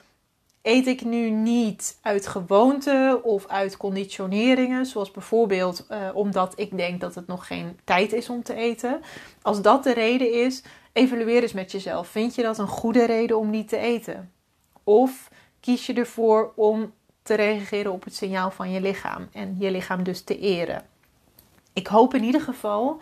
eet 0.62 0.87
ik 0.87 1.05
nu 1.05 1.31
niet 1.31 1.99
uit 2.03 2.27
gewoonte 2.27 3.20
of 3.23 3.46
uit 3.46 3.77
conditioneringen, 3.77 4.87
zoals 4.87 5.11
bijvoorbeeld 5.11 5.87
uh, 5.90 6.09
omdat 6.12 6.53
ik 6.57 6.77
denk 6.77 7.01
dat 7.01 7.14
het 7.14 7.27
nog 7.27 7.46
geen 7.46 7.79
tijd 7.85 8.12
is 8.12 8.29
om 8.29 8.42
te 8.42 8.55
eten. 8.55 9.01
Als 9.42 9.62
dat 9.62 9.85
de 9.85 9.92
reden 9.92 10.33
is, 10.33 10.62
evalueer 10.92 11.42
eens 11.42 11.53
met 11.53 11.73
jezelf. 11.73 12.09
Vind 12.09 12.35
je 12.35 12.42
dat 12.42 12.59
een 12.59 12.66
goede 12.66 13.05
reden 13.07 13.38
om 13.38 13.51
niet 13.51 13.68
te 13.68 13.77
eten? 13.77 14.33
Of 14.85 15.31
kies 15.61 15.87
je 15.87 15.94
ervoor 15.94 16.53
om 16.55 16.92
te 17.23 17.35
reageren 17.35 17.92
op 17.92 18.05
het 18.05 18.14
signaal 18.14 18.51
van 18.51 18.70
je 18.70 18.81
lichaam 18.81 19.29
en 19.33 19.57
je 19.59 19.70
lichaam 19.70 20.03
dus 20.03 20.23
te 20.23 20.38
eren? 20.38 20.87
Ik 21.73 21.87
hoop 21.87 22.14
in 22.14 22.25
ieder 22.25 22.40
geval 22.40 23.01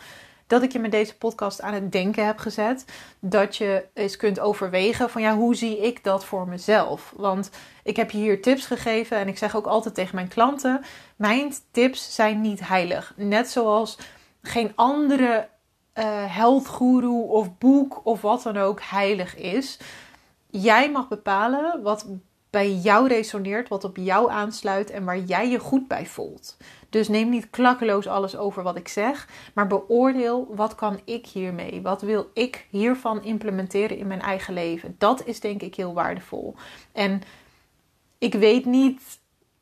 dat 0.48 0.62
ik 0.62 0.72
je 0.72 0.78
met 0.78 0.90
deze 0.90 1.16
podcast 1.16 1.62
aan 1.62 1.74
het 1.74 1.92
denken 1.92 2.26
heb 2.26 2.38
gezet. 2.38 2.84
Dat 3.20 3.56
je 3.56 3.84
eens 3.94 4.16
kunt 4.16 4.40
overwegen 4.40 5.10
van 5.10 5.22
ja, 5.22 5.34
hoe 5.34 5.54
zie 5.54 5.78
ik 5.78 6.04
dat 6.04 6.24
voor 6.24 6.48
mezelf? 6.48 7.12
Want 7.16 7.50
ik 7.82 7.96
heb 7.96 8.10
je 8.10 8.18
hier 8.18 8.42
tips 8.42 8.66
gegeven 8.66 9.16
en 9.16 9.28
ik 9.28 9.38
zeg 9.38 9.56
ook 9.56 9.66
altijd 9.66 9.94
tegen 9.94 10.14
mijn 10.14 10.28
klanten: 10.28 10.84
mijn 11.16 11.52
tips 11.70 12.14
zijn 12.14 12.40
niet 12.40 12.68
heilig. 12.68 13.12
Net 13.16 13.50
zoals 13.50 13.98
geen 14.42 14.72
andere 14.74 15.48
uh, 15.94 16.04
health 16.36 16.80
of 17.28 17.58
boek 17.58 18.00
of 18.04 18.20
wat 18.20 18.42
dan 18.42 18.56
ook 18.56 18.80
heilig 18.82 19.36
is. 19.36 19.78
Jij 20.50 20.90
mag 20.90 21.08
bepalen 21.08 21.82
wat 21.82 22.06
bij 22.50 22.72
jou 22.72 23.08
resoneert, 23.08 23.68
wat 23.68 23.84
op 23.84 23.96
jou 23.96 24.30
aansluit 24.30 24.90
en 24.90 25.04
waar 25.04 25.18
jij 25.18 25.50
je 25.50 25.58
goed 25.58 25.88
bij 25.88 26.06
voelt. 26.06 26.56
Dus 26.90 27.08
neem 27.08 27.28
niet 27.28 27.50
klakkeloos 27.50 28.06
alles 28.06 28.36
over 28.36 28.62
wat 28.62 28.76
ik 28.76 28.88
zeg, 28.88 29.28
maar 29.54 29.66
beoordeel 29.66 30.46
wat 30.54 30.74
kan 30.74 31.00
ik 31.04 31.26
hiermee? 31.26 31.82
Wat 31.82 32.02
wil 32.02 32.30
ik 32.34 32.66
hiervan 32.70 33.24
implementeren 33.24 33.98
in 33.98 34.06
mijn 34.06 34.20
eigen 34.20 34.54
leven? 34.54 34.94
Dat 34.98 35.26
is 35.26 35.40
denk 35.40 35.62
ik 35.62 35.74
heel 35.74 35.94
waardevol. 35.94 36.54
En 36.92 37.22
ik 38.18 38.34
weet 38.34 38.64
niet 38.64 39.18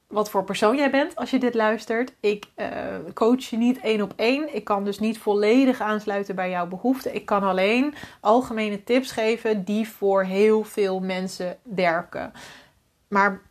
wat 0.07 0.31
voor 0.31 0.45
persoon 0.45 0.77
jij 0.77 0.91
bent 0.91 1.17
als 1.17 1.31
je 1.31 1.39
dit 1.39 1.55
luistert. 1.55 2.13
Ik 2.21 2.47
uh, 2.57 2.69
coach 3.15 3.45
je 3.45 3.57
niet 3.57 3.81
één 3.81 4.03
op 4.03 4.13
één. 4.17 4.55
Ik 4.55 4.65
kan 4.65 4.85
dus 4.85 4.99
niet 4.99 5.19
volledig 5.19 5.81
aansluiten 5.81 6.35
bij 6.35 6.51
jouw 6.51 6.67
behoeften. 6.67 7.15
Ik 7.15 7.27
kan 7.27 7.43
alleen 7.43 7.95
algemene 8.21 8.85
tips 8.85 9.11
geven 9.11 9.65
die 9.65 9.89
voor 9.89 10.25
heel 10.25 10.65
veel 10.65 11.01
mensen 11.01 11.59
werken. 11.63 12.33
Maar 13.09 13.43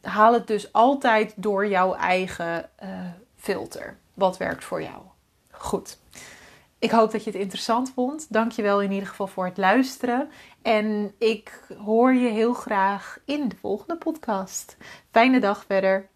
haal 0.00 0.32
het 0.32 0.46
dus 0.46 0.72
altijd 0.72 1.32
door 1.36 1.66
jouw 1.66 1.94
eigen 1.94 2.70
uh, 2.82 2.88
filter. 3.36 3.96
Wat 4.14 4.36
werkt 4.36 4.64
voor 4.64 4.82
jou? 4.82 5.02
Goed. 5.50 5.98
Ik 6.78 6.90
hoop 6.90 7.12
dat 7.12 7.24
je 7.24 7.30
het 7.30 7.40
interessant 7.40 7.92
vond. 7.94 8.32
Dankjewel 8.32 8.82
in 8.82 8.92
ieder 8.92 9.08
geval 9.08 9.26
voor 9.26 9.44
het 9.44 9.56
luisteren. 9.56 10.30
En 10.62 11.14
ik 11.18 11.60
hoor 11.84 12.14
je 12.14 12.28
heel 12.28 12.52
graag 12.52 13.18
in 13.24 13.48
de 13.48 13.56
volgende 13.56 13.96
podcast. 13.96 14.76
Fijne 15.10 15.40
dag 15.40 15.64
verder. 15.66 16.08